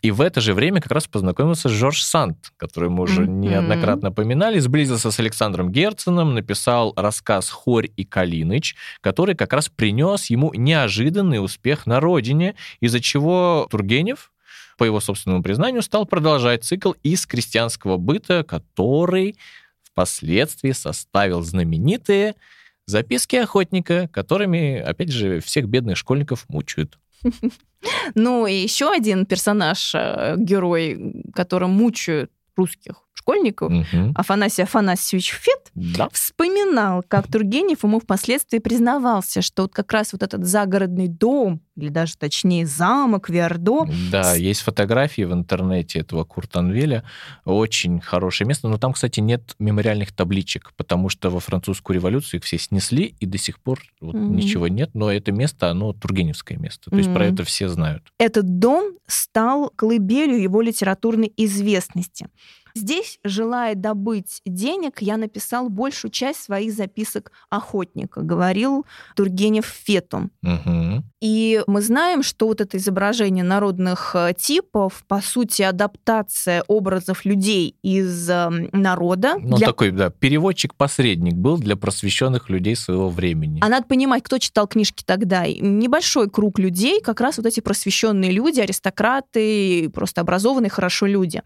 И 0.02 0.10
в 0.10 0.20
это 0.20 0.42
же 0.42 0.52
время 0.52 0.82
как 0.82 0.92
раз 0.92 1.06
познакомился 1.06 1.70
с 1.70 1.72
Жорж 1.72 2.02
Санд, 2.02 2.52
который 2.58 2.90
мы 2.90 3.04
уже 3.04 3.22
mm-hmm. 3.22 3.26
неоднократно 3.26 4.12
поминали, 4.12 4.58
сблизился 4.58 5.10
с 5.10 5.18
Александром 5.18 5.72
Герценом, 5.72 6.34
написал 6.34 6.92
рассказ 6.96 7.48
«Хорь 7.48 7.88
и 7.96 8.04
Калиныч», 8.04 8.76
который 9.00 9.34
как 9.34 9.54
раз 9.54 9.70
принес 9.70 10.26
ему 10.26 10.52
неожиданный 10.52 11.42
успех 11.42 11.86
на 11.86 12.00
родине, 12.00 12.54
из-за 12.80 13.00
чего 13.00 13.66
Тургенев, 13.70 14.30
по 14.76 14.84
его 14.84 15.00
собственному 15.00 15.42
признанию, 15.42 15.82
стал 15.82 16.06
продолжать 16.06 16.64
цикл 16.64 16.92
из 17.02 17.26
крестьянского 17.26 17.96
быта, 17.96 18.44
который 18.44 19.36
впоследствии 19.82 20.72
составил 20.72 21.42
знаменитые 21.42 22.34
записки 22.86 23.36
охотника, 23.36 24.08
которыми, 24.08 24.78
опять 24.78 25.10
же, 25.10 25.40
всех 25.40 25.68
бедных 25.68 25.96
школьников 25.96 26.48
мучают. 26.48 26.98
Ну, 28.14 28.46
и 28.46 28.54
еще 28.54 28.90
один 28.90 29.26
персонаж, 29.26 29.94
э, 29.94 30.36
герой, 30.38 31.22
которым 31.34 31.70
мучают 31.70 32.30
русских 32.56 33.03
школьников, 33.24 33.72
угу. 33.72 34.12
Афанасий 34.14 34.62
Афанасьевич 34.62 35.32
Фет, 35.32 35.70
да. 35.74 36.08
вспоминал, 36.12 37.02
как 37.08 37.26
Тургенев 37.26 37.82
ему 37.82 37.98
впоследствии 37.98 38.58
признавался, 38.58 39.40
что 39.40 39.62
вот 39.62 39.72
как 39.72 39.90
раз 39.92 40.12
вот 40.12 40.22
этот 40.22 40.44
загородный 40.44 41.08
дом, 41.08 41.62
или 41.76 41.88
даже 41.88 42.16
точнее 42.16 42.66
замок 42.66 43.30
Виардо... 43.30 43.86
Да, 44.12 44.34
с... 44.34 44.36
есть 44.36 44.60
фотографии 44.60 45.22
в 45.22 45.32
интернете 45.32 46.00
этого 46.00 46.24
Куртанвеля. 46.24 47.02
Очень 47.44 48.00
хорошее 48.00 48.46
место. 48.46 48.68
Но 48.68 48.78
там, 48.78 48.92
кстати, 48.92 49.20
нет 49.20 49.56
мемориальных 49.58 50.12
табличек, 50.12 50.72
потому 50.76 51.08
что 51.08 51.30
во 51.30 51.40
французскую 51.40 51.96
революцию 51.96 52.40
их 52.40 52.44
все 52.44 52.58
снесли, 52.58 53.16
и 53.18 53.26
до 53.26 53.38
сих 53.38 53.58
пор 53.58 53.80
вот 54.00 54.14
mm 54.14 54.34
ничего 54.34 54.68
нет. 54.68 54.90
Но 54.94 55.10
это 55.10 55.32
место, 55.32 55.70
оно 55.70 55.92
тургеневское 55.92 56.58
место. 56.58 56.90
То 56.90 56.96
mm 56.96 56.98
есть 56.98 57.12
про 57.12 57.26
это 57.26 57.44
все 57.44 57.68
знают. 57.68 58.04
Этот 58.18 58.58
дом 58.58 58.92
стал 59.06 59.70
колыбелью 59.74 60.40
его 60.40 60.60
литературной 60.60 61.32
известности. 61.36 62.28
Здесь, 62.76 63.20
желая 63.22 63.76
добыть 63.76 64.40
денег, 64.44 65.00
я 65.00 65.16
написал 65.16 65.68
большую 65.68 66.10
часть 66.10 66.42
своих 66.42 66.72
записок 66.72 67.30
охотника, 67.48 68.22
говорил 68.22 68.84
Тургенев 69.14 69.64
Фету. 69.64 70.30
Угу. 70.42 71.04
И 71.20 71.62
мы 71.68 71.80
знаем, 71.82 72.24
что 72.24 72.48
вот 72.48 72.60
это 72.60 72.76
изображение 72.76 73.44
народных 73.44 74.16
э, 74.16 74.34
типов, 74.36 75.04
по 75.06 75.20
сути, 75.20 75.62
адаптация 75.62 76.64
образов 76.66 77.24
людей 77.24 77.76
из 77.82 78.28
эм, 78.28 78.68
народа. 78.72 79.36
Ну, 79.38 79.56
для... 79.56 79.68
такой, 79.68 79.92
да, 79.92 80.10
переводчик-посредник 80.10 81.34
был 81.34 81.58
для 81.58 81.76
просвещенных 81.76 82.50
людей 82.50 82.74
своего 82.74 83.08
времени. 83.08 83.60
А 83.62 83.68
надо 83.68 83.86
понимать, 83.86 84.24
кто 84.24 84.38
читал 84.38 84.66
книжки 84.66 85.04
тогда. 85.06 85.46
Небольшой 85.46 86.28
круг 86.28 86.58
людей, 86.58 87.00
как 87.00 87.20
раз 87.20 87.36
вот 87.36 87.46
эти 87.46 87.60
просвещенные 87.60 88.32
люди, 88.32 88.58
аристократы, 88.58 89.88
просто 89.90 90.20
образованные 90.20 90.70
хорошо 90.70 91.06
люди. 91.06 91.42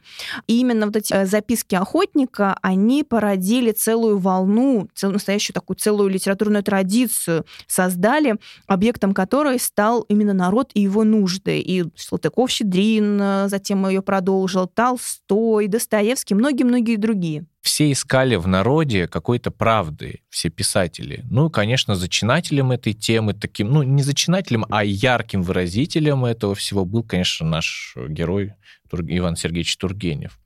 И 0.47 0.59
именно 0.59 0.87
вот 0.87 0.97
эти 0.97 1.17
записки 1.26 1.74
охотника, 1.74 2.57
они 2.62 3.04
породили 3.04 3.72
целую 3.72 4.18
волну, 4.18 4.88
целую, 4.94 5.14
настоящую 5.14 5.54
такую 5.54 5.76
целую 5.76 6.11
литературную 6.11 6.62
традицию, 6.62 7.44
создали, 7.66 8.37
объектом 8.66 9.14
которой 9.14 9.59
стал 9.59 10.02
именно 10.02 10.33
народ 10.33 10.70
и 10.74 10.81
его 10.81 11.04
нужды. 11.04 11.61
И 11.61 11.85
Салтыков-Щедрин 11.96 13.20
э, 13.20 13.48
затем 13.48 13.87
ее 13.88 14.02
продолжил, 14.02 14.66
Толстой, 14.66 15.66
Достоевский, 15.68 16.35
многие-многие 16.35 16.96
другие 16.96 17.46
все 17.61 17.90
искали 17.92 18.37
в 18.37 18.47
народе 18.47 19.09
какой-то 19.09 19.51
правды, 19.51 20.23
все 20.29 20.49
писатели. 20.49 21.25
Ну, 21.31 21.51
конечно, 21.51 21.94
зачинателем 21.94 22.71
этой 22.71 22.92
темы, 22.92 23.35
таким, 23.35 23.71
ну, 23.71 23.83
не 23.83 24.03
зачинателем, 24.03 24.64
а 24.71 24.85
ярким 24.85 25.42
выразителем 25.42 26.25
этого 26.25 26.55
всего 26.55 26.85
был, 26.85 27.03
конечно, 27.03 27.47
наш 27.47 27.94
герой 28.09 28.55
Иван 28.92 29.37
Сергеевич 29.37 29.77
Тургенев. 29.77 30.38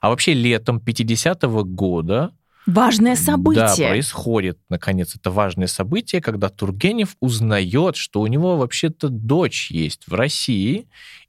А 0.00 0.08
вообще 0.08 0.32
летом 0.32 0.78
50-го 0.78 1.64
года 1.64 2.32
Важное 2.66 3.16
событие. 3.16 3.66
Да, 3.66 3.74
происходит, 3.74 4.58
наконец, 4.68 5.16
это 5.16 5.30
важное 5.30 5.66
событие, 5.66 6.20
когда 6.20 6.50
Тургенев 6.50 7.16
узнает, 7.18 7.96
что 7.96 8.20
у 8.20 8.26
него 8.26 8.58
вообще-то 8.58 9.08
дочь 9.08 9.70
есть 9.70 10.06
в 10.06 10.14
России 10.14 10.86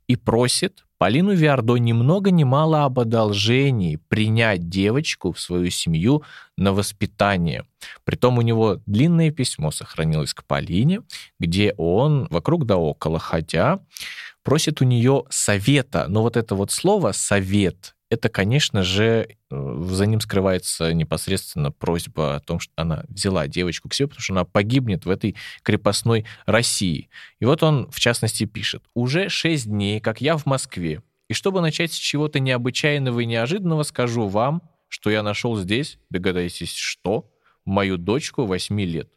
и 0.08 0.15
просит 0.17 0.84
Полину 1.01 1.33
Виардо 1.33 1.77
ни 1.77 1.93
много 1.93 2.29
ни 2.29 2.43
мало 2.43 2.85
об 2.85 2.99
одолжении 2.99 3.95
принять 3.95 4.69
девочку 4.69 5.31
в 5.31 5.39
свою 5.39 5.71
семью 5.71 6.21
на 6.57 6.73
воспитание. 6.73 7.65
Притом 8.03 8.37
у 8.37 8.43
него 8.43 8.77
длинное 8.85 9.31
письмо 9.31 9.71
сохранилось 9.71 10.35
к 10.35 10.43
Полине, 10.43 11.01
где 11.39 11.73
он 11.75 12.27
вокруг 12.29 12.67
да 12.67 12.77
около 12.77 13.17
ходя 13.17 13.79
просит 14.43 14.79
у 14.81 14.85
нее 14.85 15.23
совета. 15.31 16.05
Но 16.07 16.21
вот 16.21 16.37
это 16.37 16.53
вот 16.53 16.69
слово 16.69 17.13
«совет» 17.13 17.95
это, 18.12 18.28
конечно 18.28 18.84
же, 18.84 19.38
э, 19.50 19.84
за 19.89 20.06
ним 20.06 20.19
скрывается 20.19 20.93
непосредственно 20.93 21.71
просьба 21.71 22.36
о 22.36 22.39
том, 22.41 22.60
что 22.60 22.74
она 22.76 23.06
взяла 23.08 23.47
девочку 23.47 23.88
к 23.88 23.93
себе, 23.93 24.10
потому 24.10 24.21
что 24.21 24.34
она 24.34 24.43
погибнет 24.43 25.06
в 25.06 25.10
этой 25.10 25.38
крепостной 25.63 26.26
России. 26.45 27.10
И 27.39 27.45
вот 27.45 27.63
он, 27.63 27.89
в 27.89 28.02
частности, 28.02 28.43
пишет. 28.43 28.84
«Уже 28.93 29.30
шесть 29.30 29.67
дней, 29.67 30.02
как 30.02 30.19
я 30.19 30.36
в 30.36 30.45
Москве, 30.45 31.02
и 31.30 31.34
чтобы 31.34 31.62
начать 31.62 31.93
с 31.93 31.95
чего-то 31.95 32.41
необычайного 32.41 33.21
и 33.21 33.26
неожиданного, 33.26 33.84
скажу 33.84 34.28
вам, 34.28 34.62
что 34.89 35.10
я 35.10 35.24
нашел 35.24 35.56
здесь, 35.56 35.97
догадайтесь, 36.10 36.76
что, 36.76 37.32
мою 37.63 37.95
дочку 37.95 38.45
восьми 38.45 38.86
лет 38.86 39.10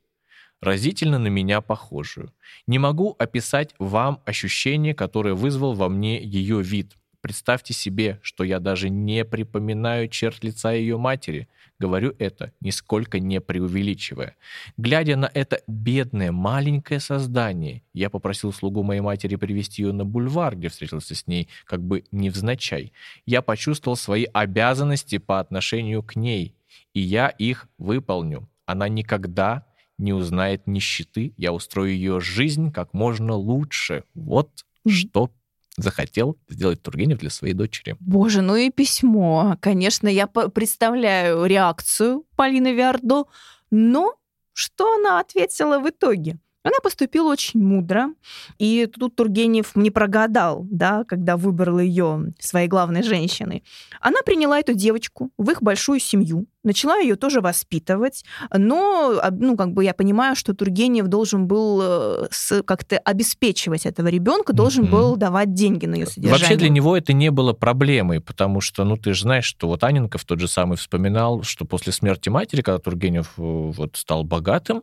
разительно 0.61 1.19
на 1.19 1.27
меня 1.27 1.61
похожую. 1.61 2.33
Не 2.67 2.79
могу 2.79 3.15
описать 3.19 3.75
вам 3.79 4.23
ощущение, 4.25 4.95
которое 4.95 5.35
вызвал 5.35 5.75
во 5.75 5.89
мне 5.91 6.23
ее 6.23 6.63
вид. 6.63 6.97
Представьте 7.25 7.73
себе, 7.73 8.19
что 8.21 8.45
я 8.45 8.61
даже 8.61 8.91
не 8.91 9.25
припоминаю 9.25 10.09
черт 10.09 10.45
лица 10.45 10.73
ее 10.73 10.99
матери. 10.99 11.49
Говорю 11.79 12.15
это, 12.19 12.53
нисколько 12.61 13.19
не 13.19 13.41
преувеличивая. 13.41 14.37
Глядя 14.77 15.17
на 15.17 15.31
это 15.33 15.63
бедное 15.67 16.33
маленькое 16.33 17.01
создание, 17.01 17.83
я 17.95 18.11
попросил 18.11 18.53
слугу 18.53 18.83
моей 18.83 19.01
матери 19.01 19.37
привести 19.37 19.81
ее 19.81 19.95
на 19.95 20.05
бульвар, 20.05 20.55
где 20.55 20.69
встретился 20.69 21.15
с 21.15 21.27
ней, 21.27 21.49
как 21.65 21.83
бы 21.83 22.05
невзначай. 22.13 22.93
Я 23.25 23.41
почувствовал 23.41 23.97
свои 23.97 24.27
обязанности 24.35 25.17
по 25.17 25.41
отношению 25.41 26.03
к 26.03 26.17
ней, 26.17 26.55
и 26.93 27.01
я 27.01 27.29
их 27.29 27.69
выполню. 27.79 28.51
Она 28.67 28.91
никогда 28.91 29.65
не 29.97 30.13
узнает 30.13 30.67
нищеты, 30.67 31.33
я 31.39 31.55
устрою 31.55 31.95
ее 31.95 32.21
жизнь 32.21 32.71
как 32.71 32.93
можно 32.93 33.33
лучше. 33.33 34.05
Вот 34.13 34.67
что 34.87 35.31
захотел 35.77 36.39
сделать 36.49 36.83
Тургенев 36.83 37.19
для 37.19 37.31
своей 37.31 37.55
дочери. 37.55 37.97
Боже, 38.01 38.43
ну 38.43 38.57
и 38.57 38.71
письмо. 38.71 39.57
Конечно, 39.61 40.09
я 40.09 40.27
представляю 40.27 41.45
реакцию 41.47 42.25
Полины 42.37 42.73
Виардо, 42.73 43.25
но 43.71 44.15
что 44.53 44.95
она 44.95 45.21
ответила 45.21 45.79
в 45.79 45.89
итоге? 45.89 46.39
Она 46.63 46.79
поступила 46.83 47.31
очень 47.31 47.63
мудро, 47.63 48.15
и 48.59 48.87
тут 48.87 49.17
Тургенев 49.17 49.77
не 49.77 49.91
прогадал, 49.91 50.67
да, 50.71 51.05
когда 51.05 51.37
выбрал 51.37 51.79
ее 51.79 52.33
своей 52.39 52.69
главной 52.69 53.03
женщиной. 53.03 53.63
Она 54.01 54.23
приняла 54.23 54.61
эту 54.61 54.73
девочку 54.73 55.31
в 55.37 55.51
их 55.51 55.63
большую 55.63 56.01
семью, 56.01 56.47
начала 56.65 56.99
ее 56.99 57.17
тоже 57.17 57.41
воспитывать, 57.41 58.25
но, 58.53 59.21
ну, 59.33 59.57
как 59.57 59.73
бы 59.73 59.85
я 59.85 59.95
понимаю, 59.95 60.35
что 60.37 60.55
Тургенев 60.55 61.07
должен 61.07 61.47
был 61.47 61.81
э, 61.83 62.63
как-то 62.65 62.99
обеспечивать 62.99 63.87
этого 63.87 64.09
ребенка, 64.09 64.53
должен 64.53 64.85
mm-hmm. 64.85 64.91
был 64.91 65.17
давать 65.17 65.55
деньги 65.55 65.87
на 65.87 65.95
ее 65.95 66.07
содержание. 66.07 66.41
Вообще 66.41 66.57
для 66.57 66.69
него 66.69 66.97
это 66.97 67.13
не 67.13 67.31
было 67.31 67.53
проблемой, 67.53 68.21
потому 68.21 68.61
что, 68.61 68.85
ну, 68.85 68.97
ты 68.97 69.15
же 69.15 69.23
знаешь, 69.23 69.45
что 69.45 69.69
вот 69.69 69.85
Анинков 69.85 70.25
тот 70.25 70.41
же 70.41 70.49
самый 70.49 70.77
вспоминал, 70.77 71.43
что 71.43 71.65
после 71.65 71.93
смерти 71.93 72.29
матери, 72.29 72.63
когда 72.63 72.79
Тургенев 72.79 73.33
э, 73.37 73.43
вот 73.43 73.97
стал 73.97 74.25
богатым, 74.25 74.83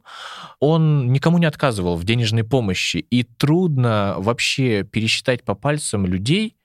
он 0.60 1.12
никому 1.12 1.38
не 1.38 1.46
отказывал 1.46 1.96
в 1.96 2.04
денежной 2.04 2.44
помощи, 2.44 2.98
и 2.98 3.24
трудно 3.24 4.16
вообще 4.18 4.84
пересчитать 4.84 5.44
по 5.44 5.56
пальцам 5.56 6.06
людей, 6.06 6.56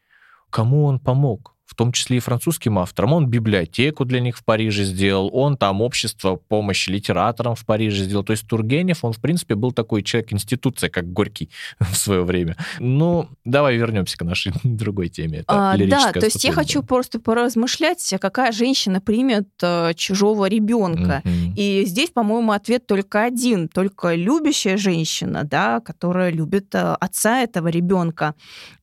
кому 0.50 0.84
он 0.84 1.00
помог 1.00 1.55
том 1.76 1.92
числе 1.92 2.16
и 2.16 2.20
французским 2.20 2.78
авторам. 2.78 3.12
Он 3.12 3.26
библиотеку 3.26 4.04
для 4.04 4.20
них 4.20 4.36
в 4.36 4.44
Париже 4.44 4.84
сделал, 4.84 5.30
он 5.32 5.56
там 5.56 5.80
общество 5.80 6.36
помощи 6.36 6.90
литераторам 6.90 7.54
в 7.54 7.64
Париже 7.64 8.04
сделал. 8.04 8.24
То 8.24 8.32
есть 8.32 8.46
Тургенев, 8.48 9.04
он, 9.04 9.12
в 9.12 9.20
принципе, 9.20 9.54
был 9.54 9.72
такой 9.72 10.02
человек-институция, 10.02 10.90
как 10.90 11.12
Горький 11.12 11.50
в 11.78 11.94
свое 11.94 12.22
время. 12.22 12.56
Ну, 12.80 13.28
давай 13.44 13.76
вернемся 13.76 14.16
к 14.16 14.24
нашей 14.24 14.52
другой 14.64 15.08
теме. 15.08 15.38
Это 15.38 15.72
а, 15.72 15.76
да, 15.76 16.12
то 16.12 16.24
есть 16.24 16.42
я 16.44 16.52
хочу 16.52 16.82
просто 16.82 17.20
поразмышлять, 17.20 18.14
какая 18.20 18.52
женщина 18.52 19.00
примет 19.00 19.48
э, 19.62 19.92
чужого 19.94 20.46
ребенка. 20.46 21.22
Mm-hmm. 21.24 21.54
И 21.56 21.84
здесь, 21.86 22.10
по-моему, 22.10 22.52
ответ 22.52 22.86
только 22.86 23.24
один. 23.24 23.68
Только 23.68 24.14
любящая 24.14 24.76
женщина, 24.76 25.44
да, 25.44 25.80
которая 25.80 26.30
любит 26.30 26.74
э, 26.74 26.96
отца 27.00 27.42
этого 27.42 27.68
ребенка. 27.68 28.34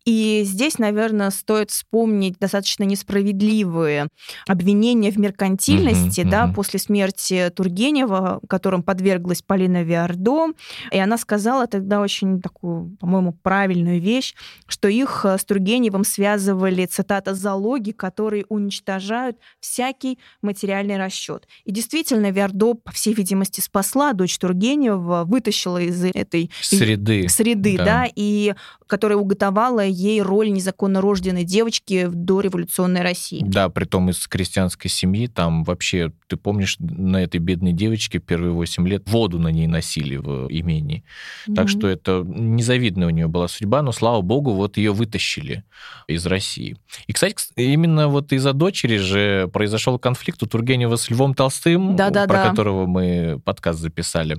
И 0.05 0.43
здесь, 0.45 0.79
наверное, 0.79 1.29
стоит 1.29 1.71
вспомнить 1.71 2.37
достаточно 2.37 2.82
достаточно 2.83 2.85
несправедливые 2.85 4.07
обвинения 4.47 5.11
в 5.11 5.17
меркантильности, 5.17 6.21
угу, 6.21 6.29
да, 6.29 6.45
угу. 6.45 6.55
после 6.55 6.79
смерти 6.79 7.51
Тургенева, 7.55 8.39
которым 8.47 8.83
подверглась 8.83 9.41
Полина 9.41 9.83
Виардо, 9.83 10.53
и 10.91 10.97
она 10.97 11.17
сказала 11.17 11.67
тогда 11.67 12.01
очень 12.01 12.41
такую, 12.41 12.95
по-моему, 12.99 13.33
правильную 13.33 13.99
вещь, 13.99 14.35
что 14.67 14.87
их 14.87 15.25
с 15.25 15.43
Тургеневым 15.45 16.03
связывали, 16.03 16.85
цитата, 16.85 17.33
«залоги, 17.33 17.91
которые 17.91 18.45
уничтожают 18.49 19.37
всякий 19.59 20.19
материальный 20.41 20.97
расчет». 20.97 21.47
И 21.65 21.71
действительно, 21.71 22.31
Виардо, 22.31 22.73
по 22.73 22.91
всей 22.91 23.13
видимости, 23.13 23.61
спасла 23.61 24.13
дочь 24.13 24.37
Тургенева, 24.37 25.23
вытащила 25.25 25.81
из 25.81 26.03
этой 26.03 26.51
среды, 26.61 27.27
среды 27.29 27.77
да. 27.77 27.85
да, 27.85 28.07
и 28.15 28.53
которая 28.87 29.17
уготовала 29.17 29.85
ей 29.85 30.21
роль 30.21 30.51
незаконно 30.51 31.01
рожденной 31.01 31.43
девочки 31.43 32.05
в 32.05 32.15
дореволюционной 32.15 32.72
России. 33.03 33.41
Да, 33.43 33.69
при 33.69 33.85
том 33.85 34.09
из 34.09 34.27
крестьянской 34.27 34.89
семьи, 34.89 35.27
там 35.27 35.63
вообще, 35.63 36.11
ты 36.27 36.37
помнишь, 36.37 36.77
на 36.79 37.17
этой 37.17 37.39
бедной 37.39 37.73
девочке 37.73 38.19
первые 38.19 38.51
8 38.51 38.87
лет 38.87 39.09
воду 39.09 39.39
на 39.39 39.49
ней 39.49 39.67
носили 39.67 40.15
в 40.17 40.47
имении. 40.49 41.03
Mm-hmm. 41.47 41.55
Так 41.55 41.69
что 41.69 41.87
это 41.87 42.23
незавидная 42.25 43.07
у 43.07 43.11
нее 43.11 43.27
была 43.27 43.47
судьба, 43.47 43.81
но, 43.81 43.91
слава 43.91 44.21
богу, 44.21 44.53
вот 44.53 44.77
ее 44.77 44.93
вытащили 44.93 45.63
из 46.07 46.25
России. 46.25 46.77
И, 47.07 47.13
кстати, 47.13 47.35
именно 47.55 48.07
вот 48.07 48.31
из-за 48.33 48.53
дочери 48.53 48.97
же 48.97 49.49
произошел 49.53 49.99
конфликт 49.99 50.41
у 50.43 50.47
Тургенева 50.47 50.95
с 50.95 51.09
Львом 51.09 51.33
Толстым, 51.33 51.95
да, 51.95 52.09
да, 52.09 52.27
про 52.27 52.49
которого 52.49 52.85
мы 52.85 53.39
подкаст 53.43 53.79
записали. 53.79 54.37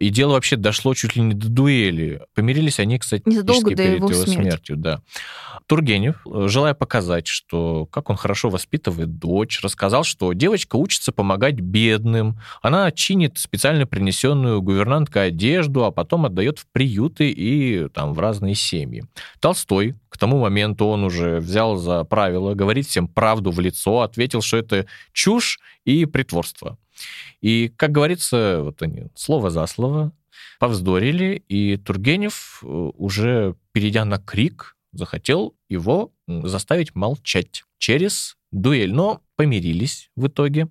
И 0.00 0.10
дело 0.10 0.32
вообще 0.32 0.56
дошло 0.56 0.94
чуть 0.94 1.16
ли 1.16 1.22
не 1.22 1.34
до 1.34 1.48
дуэли. 1.48 2.22
Помирились 2.34 2.80
они, 2.80 2.98
кстати, 2.98 3.22
незадолго 3.26 3.74
до 3.74 3.82
его, 3.82 4.10
его 4.10 4.24
смерти. 4.24 4.30
смертью. 4.30 4.76
Да. 4.76 5.02
Тургенев, 5.68 6.22
желая 6.24 6.72
показать, 6.72 7.26
что 7.26 7.84
как 7.86 8.08
он 8.08 8.16
хорошо 8.16 8.48
воспитывает 8.48 9.18
дочь, 9.18 9.60
рассказал, 9.62 10.02
что 10.02 10.32
девочка 10.32 10.76
учится 10.76 11.12
помогать 11.12 11.60
бедным, 11.60 12.40
она 12.62 12.90
чинит 12.90 13.36
специально 13.36 13.86
принесенную 13.86 14.62
гувернанткой 14.62 15.28
одежду, 15.28 15.84
а 15.84 15.90
потом 15.90 16.24
отдает 16.24 16.58
в 16.58 16.66
приюты 16.72 17.30
и 17.30 17.86
там 17.90 18.14
в 18.14 18.18
разные 18.18 18.54
семьи. 18.54 19.04
Толстой, 19.40 19.94
к 20.08 20.16
тому 20.16 20.40
моменту 20.40 20.86
он 20.86 21.04
уже 21.04 21.38
взял 21.38 21.76
за 21.76 22.02
правило 22.04 22.54
говорить 22.54 22.88
всем 22.88 23.06
правду 23.06 23.50
в 23.50 23.60
лицо, 23.60 24.00
ответил, 24.00 24.40
что 24.40 24.56
это 24.56 24.86
чушь 25.12 25.60
и 25.84 26.06
притворство. 26.06 26.78
И, 27.42 27.70
как 27.76 27.92
говорится, 27.92 28.60
вот 28.62 28.80
они 28.80 29.08
слово 29.14 29.50
за 29.50 29.66
слово 29.66 30.12
повздорили, 30.58 31.42
и 31.48 31.76
Тургенев, 31.76 32.60
э, 32.62 32.66
уже 32.66 33.54
перейдя 33.72 34.06
на 34.06 34.18
крик, 34.18 34.74
захотел 34.92 35.54
его 35.68 36.12
заставить 36.26 36.94
молчать 36.94 37.64
через 37.78 38.36
дуэль. 38.50 38.92
Но 38.92 39.22
помирились 39.36 40.10
в 40.16 40.26
итоге. 40.26 40.68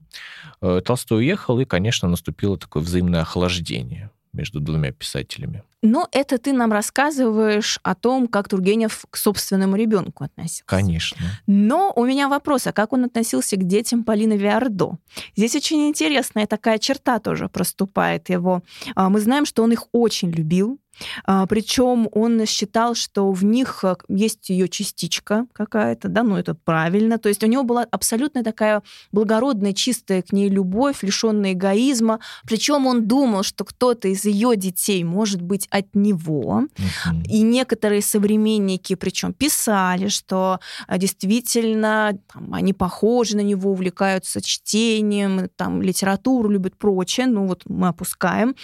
Э, 0.61 0.81
Толстой 0.83 1.19
уехал, 1.19 1.59
и, 1.59 1.65
конечно, 1.65 2.07
наступило 2.09 2.57
такое 2.57 2.83
взаимное 2.83 3.21
охлаждение 3.21 4.11
между 4.33 4.59
двумя 4.59 4.91
писателями. 4.91 5.63
Но 5.81 6.07
это 6.11 6.37
ты 6.37 6.53
нам 6.53 6.71
рассказываешь 6.71 7.79
о 7.83 7.95
том, 7.95 8.27
как 8.27 8.49
Тургенев 8.49 9.05
к 9.09 9.17
собственному 9.17 9.75
ребенку 9.75 10.23
относился. 10.23 10.63
Конечно. 10.65 11.17
Но 11.47 11.93
у 11.95 12.05
меня 12.05 12.27
вопрос, 12.29 12.67
а 12.67 12.73
как 12.73 12.93
он 12.93 13.05
относился 13.05 13.55
к 13.57 13.63
детям 13.63 14.03
Полины 14.03 14.37
Виардо? 14.37 14.97
Здесь 15.35 15.55
очень 15.55 15.87
интересная 15.87 16.47
такая 16.47 16.77
черта 16.77 17.19
тоже 17.19 17.47
проступает 17.47 18.29
его. 18.29 18.63
А, 18.95 19.09
мы 19.09 19.19
знаем, 19.19 19.45
что 19.45 19.63
он 19.63 19.71
их 19.71 19.85
очень 19.91 20.31
любил, 20.31 20.79
Причем 21.25 22.07
он 22.11 22.45
считал, 22.45 22.95
что 22.95 23.31
в 23.31 23.43
них 23.43 23.83
э, 23.83 23.95
есть 24.09 24.49
ее 24.49 24.67
частичка 24.67 25.45
какая-то, 25.53 26.07
да, 26.07 26.23
ну 26.23 26.35
это 26.35 26.55
правильно. 26.55 27.17
То 27.17 27.29
есть 27.29 27.43
у 27.43 27.47
него 27.47 27.63
была 27.63 27.85
абсолютно 27.91 28.43
такая 28.43 28.81
благородная, 29.11 29.73
чистая 29.73 30.21
к 30.21 30.31
ней 30.31 30.49
любовь, 30.49 31.03
лишенная 31.03 31.53
эгоизма. 31.53 32.19
Причем 32.45 32.87
он 32.87 33.07
думал, 33.07 33.43
что 33.43 33.65
кто-то 33.65 34.07
из 34.07 34.25
ее 34.25 34.55
детей 34.55 35.03
может 35.03 35.41
быть 35.41 35.67
от 35.69 35.95
него. 35.95 36.63
Uh-huh. 36.63 37.23
И 37.25 37.41
некоторые 37.41 38.01
современники, 38.01 38.95
причем 38.95 39.33
писали, 39.33 40.07
что 40.07 40.59
э, 40.87 40.97
действительно 40.97 42.17
там, 42.33 42.53
они 42.53 42.73
похожи 42.73 43.35
на 43.35 43.41
него, 43.41 43.71
увлекаются 43.71 44.41
чтением, 44.41 45.49
там 45.55 45.81
литературу 45.81 46.49
любят 46.49 46.77
прочее. 46.77 47.27
Ну 47.27 47.47
вот 47.47 47.63
мы 47.65 47.89
опускаем. 47.89 48.55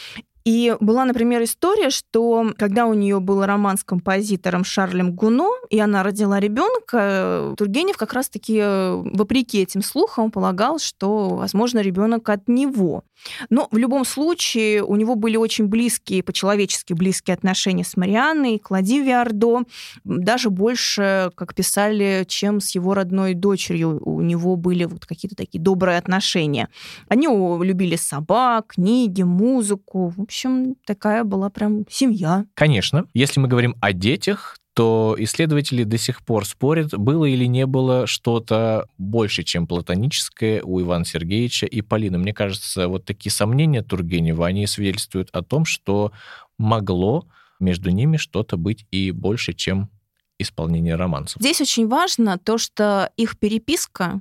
И 0.46 0.76
была, 0.80 1.06
например, 1.06 1.44
история, 1.44 1.90
что 1.90 2.52
когда 2.58 2.86
у 2.86 2.94
нее 2.94 3.20
был 3.20 3.46
роман 3.46 3.78
с 3.78 3.84
композитором 3.84 4.66
Шарлем 4.66 5.14
Гуно, 5.14 5.50
и 5.70 5.80
она 5.80 6.04
родила 6.04 6.40
ребенка, 6.40 7.54
Тургенев 7.58 7.98
как 7.98 8.14
раз-таки, 8.14 8.60
э, 8.62 9.02
вопреки 9.14 9.62
этим 9.62 9.82
слухам, 9.82 10.32
полагал, 10.32 10.80
что, 10.80 11.30
возможно, 11.30 11.80
ребенок 11.80 12.28
от 12.28 12.48
него. 12.50 13.04
Но 13.50 13.70
в 13.72 13.78
любом 13.78 14.06
случае 14.06 14.84
у 14.84 14.96
него 14.96 15.16
были 15.16 15.38
очень 15.38 15.68
близкие, 15.68 16.24
по-человечески 16.24 16.94
близкие 16.94 17.36
отношения 17.36 17.86
с 17.86 17.96
Марианной, 17.96 18.60
Клади 18.60 19.02
Виардо, 19.02 19.62
даже 20.04 20.50
больше, 20.50 21.32
как 21.36 21.56
писали, 21.56 22.26
чем 22.28 22.60
с 22.60 22.76
его 22.76 22.94
родной 22.94 23.34
дочерью. 23.34 24.02
У 24.04 24.22
него 24.22 24.58
были 24.58 24.84
вот 24.84 25.06
какие-то 25.06 25.36
такие 25.36 25.62
добрые 25.62 25.98
отношения. 25.98 26.68
Они 27.08 27.28
любили 27.28 27.96
собак, 27.96 28.74
книги, 28.76 29.24
музыку 29.24 30.14
общем, 30.34 30.76
такая 30.86 31.24
была 31.24 31.52
прям 31.52 31.86
семья. 31.90 32.46
Конечно. 32.56 33.06
Если 33.14 33.40
мы 33.40 33.48
говорим 33.48 33.76
о 33.82 33.94
детях, 33.94 34.58
то 34.74 35.16
исследователи 35.20 35.84
до 35.84 36.00
сих 36.00 36.26
пор 36.26 36.48
спорят, 36.48 36.98
было 36.98 37.26
или 37.26 37.46
не 37.46 37.68
было 37.68 38.08
что-то 38.08 38.88
больше, 38.98 39.44
чем 39.44 39.68
платоническое 39.68 40.64
у 40.64 40.82
Ивана 40.82 41.06
Сергеевича 41.06 41.68
и 41.68 41.82
Полины. 41.82 42.18
Мне 42.18 42.34
кажется, 42.34 42.88
вот 42.88 43.06
такие 43.06 43.32
сомнения 43.32 43.84
Тургенева, 43.84 44.48
они 44.48 44.66
свидетельствуют 44.66 45.30
о 45.34 45.44
том, 45.44 45.66
что 45.66 46.12
могло 46.58 47.28
между 47.60 47.92
ними 47.92 48.18
что-то 48.18 48.58
быть 48.58 48.88
и 48.90 49.12
больше, 49.12 49.54
чем 49.54 49.92
исполнение 50.40 50.96
романсов. 50.96 51.40
Здесь 51.40 51.62
очень 51.62 51.88
важно 51.88 52.40
то, 52.40 52.58
что 52.58 53.12
их 53.18 53.38
переписка 53.38 54.20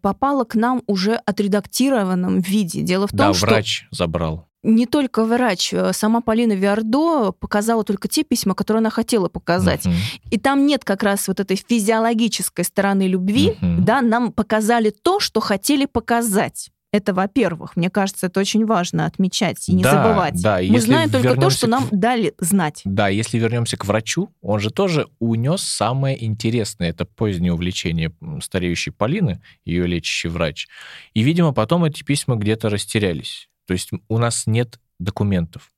попала 0.00 0.44
к 0.44 0.56
нам 0.56 0.82
уже 0.88 1.14
отредактированном 1.14 2.40
виде. 2.40 2.82
Дело 2.82 3.06
в 3.06 3.10
том, 3.10 3.18
да, 3.18 3.34
что... 3.34 3.46
врач 3.46 3.86
забрал 3.92 4.48
не 4.62 4.86
только 4.86 5.24
врач, 5.24 5.72
э, 5.72 5.92
сама 5.92 6.20
Полина 6.20 6.52
Виардо 6.52 7.32
показала 7.32 7.84
только 7.84 8.08
те 8.08 8.22
письма, 8.22 8.54
которые 8.54 8.80
она 8.80 8.90
хотела 8.90 9.28
показать. 9.28 9.86
Uh-huh. 9.86 9.94
И 10.30 10.38
там 10.38 10.66
нет 10.66 10.84
как 10.84 11.02
раз 11.02 11.28
вот 11.28 11.40
этой 11.40 11.56
физиологической 11.56 12.64
стороны 12.64 13.08
любви, 13.08 13.56
uh-huh. 13.60 13.80
да, 13.80 14.00
нам 14.00 14.32
показали 14.32 14.90
то, 14.90 15.20
что 15.20 15.40
хотели 15.40 15.86
показать. 15.86 16.70
Это, 16.92 17.14
во-первых, 17.14 17.74
мне 17.74 17.88
кажется, 17.88 18.26
это 18.26 18.38
очень 18.38 18.66
важно 18.66 19.06
отмечать 19.06 19.66
и 19.66 19.72
не 19.72 19.82
да, 19.82 19.92
забывать. 19.92 20.42
Да, 20.42 20.60
Мы 20.60 20.78
знаем 20.78 21.10
только 21.10 21.36
то, 21.36 21.48
что 21.48 21.66
к... 21.66 21.70
нам 21.70 21.88
дали 21.90 22.34
знать. 22.38 22.82
Да, 22.84 23.08
если 23.08 23.38
вернемся 23.38 23.78
к 23.78 23.86
врачу, 23.86 24.28
он 24.42 24.60
же 24.60 24.70
тоже 24.70 25.08
унес 25.18 25.62
самое 25.62 26.22
интересное. 26.22 26.90
Это 26.90 27.06
позднее 27.06 27.54
увлечение 27.54 28.12
стареющей 28.42 28.92
Полины, 28.92 29.40
ее 29.64 29.86
лечащий 29.86 30.28
врач. 30.28 30.68
И, 31.14 31.22
видимо, 31.22 31.52
потом 31.54 31.84
эти 31.84 32.02
письма 32.02 32.36
где-то 32.36 32.68
растерялись. 32.68 33.48
То 33.66 33.72
есть 33.72 33.90
у 34.08 34.18
нас 34.18 34.46
нет 34.46 34.80
документов. 34.98 35.72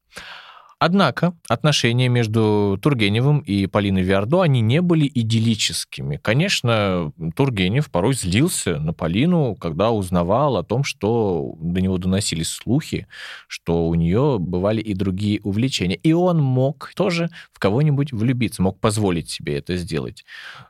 Однако 0.79 1.35
отношения 1.49 2.09
между 2.09 2.79
Тургеневым 2.83 3.41
и 3.41 3.67
Полиной 3.67 4.03
Виардо, 4.03 4.43
они 4.43 4.61
не 4.61 4.81
были 4.81 5.11
идиллическими. 5.13 6.19
Конечно, 6.23 7.13
Тургенев 7.37 7.91
порой 7.91 8.15
злился 8.15 8.79
на 8.79 8.93
Полину, 8.93 9.55
когда 9.55 9.91
узнавал 9.91 10.57
о 10.57 10.65
том, 10.65 10.85
что 10.85 11.55
до 11.61 11.81
него 11.81 11.99
доносились 11.99 12.49
слухи, 12.49 13.07
что 13.49 13.87
у 13.89 13.95
нее 13.95 14.39
бывали 14.39 14.81
и 14.81 14.95
другие 14.95 15.41
увлечения. 15.43 15.97
И 15.97 16.13
он 16.13 16.43
мог 16.43 16.93
тоже 16.95 17.31
в 17.53 17.59
кого-нибудь 17.59 18.13
влюбиться, 18.13 18.63
мог 18.63 18.79
позволить 18.81 19.31
себе 19.31 19.59
это 19.59 19.77
сделать. 19.77 20.25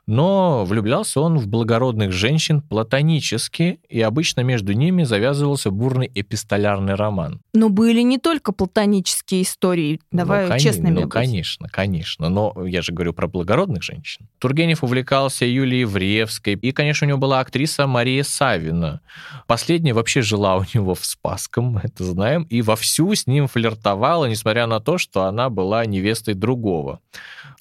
Но 0.07 0.65
влюблялся 0.65 1.19
он 1.19 1.37
в 1.37 1.47
благородных 1.47 2.11
женщин 2.11 2.61
платонически, 2.61 3.79
и 3.89 4.01
обычно 4.01 4.41
между 4.41 4.73
ними 4.73 5.03
завязывался 5.03 5.71
бурный 5.71 6.11
эпистолярный 6.13 6.95
роман. 6.95 7.41
Но 7.53 7.69
были 7.69 8.01
не 8.01 8.17
только 8.17 8.51
платонические 8.51 9.43
истории 9.43 9.94
Давай 10.11 10.47
ну, 10.47 10.59
честными 10.59 10.95
Ну, 10.95 11.01
быть. 11.01 11.11
конечно, 11.11 11.67
конечно. 11.69 12.29
Но 12.29 12.53
я 12.65 12.81
же 12.81 12.91
говорю 12.91 13.13
про 13.13 13.27
благородных 13.27 13.83
женщин. 13.83 14.27
Тургенев 14.39 14.83
увлекался 14.83 15.45
Юлией 15.45 15.81
Евреевской. 15.81 16.53
И, 16.53 16.71
конечно, 16.71 17.05
у 17.05 17.09
него 17.09 17.17
была 17.17 17.39
актриса 17.39 17.87
Мария 17.87 18.23
Савина. 18.23 19.01
Последняя 19.47 19.93
вообще 19.93 20.21
жила 20.21 20.57
у 20.57 20.65
него 20.73 20.95
в 20.95 21.05
Спасском, 21.05 21.65
мы 21.65 21.81
это 21.83 22.03
знаем, 22.03 22.43
и 22.43 22.61
вовсю 22.61 23.13
с 23.13 23.27
ним 23.27 23.47
флиртовала, 23.47 24.25
несмотря 24.25 24.67
на 24.67 24.79
то, 24.79 24.97
что 24.97 25.23
она 25.23 25.49
была 25.49 25.85
невестой 25.85 26.33
другого. 26.33 26.99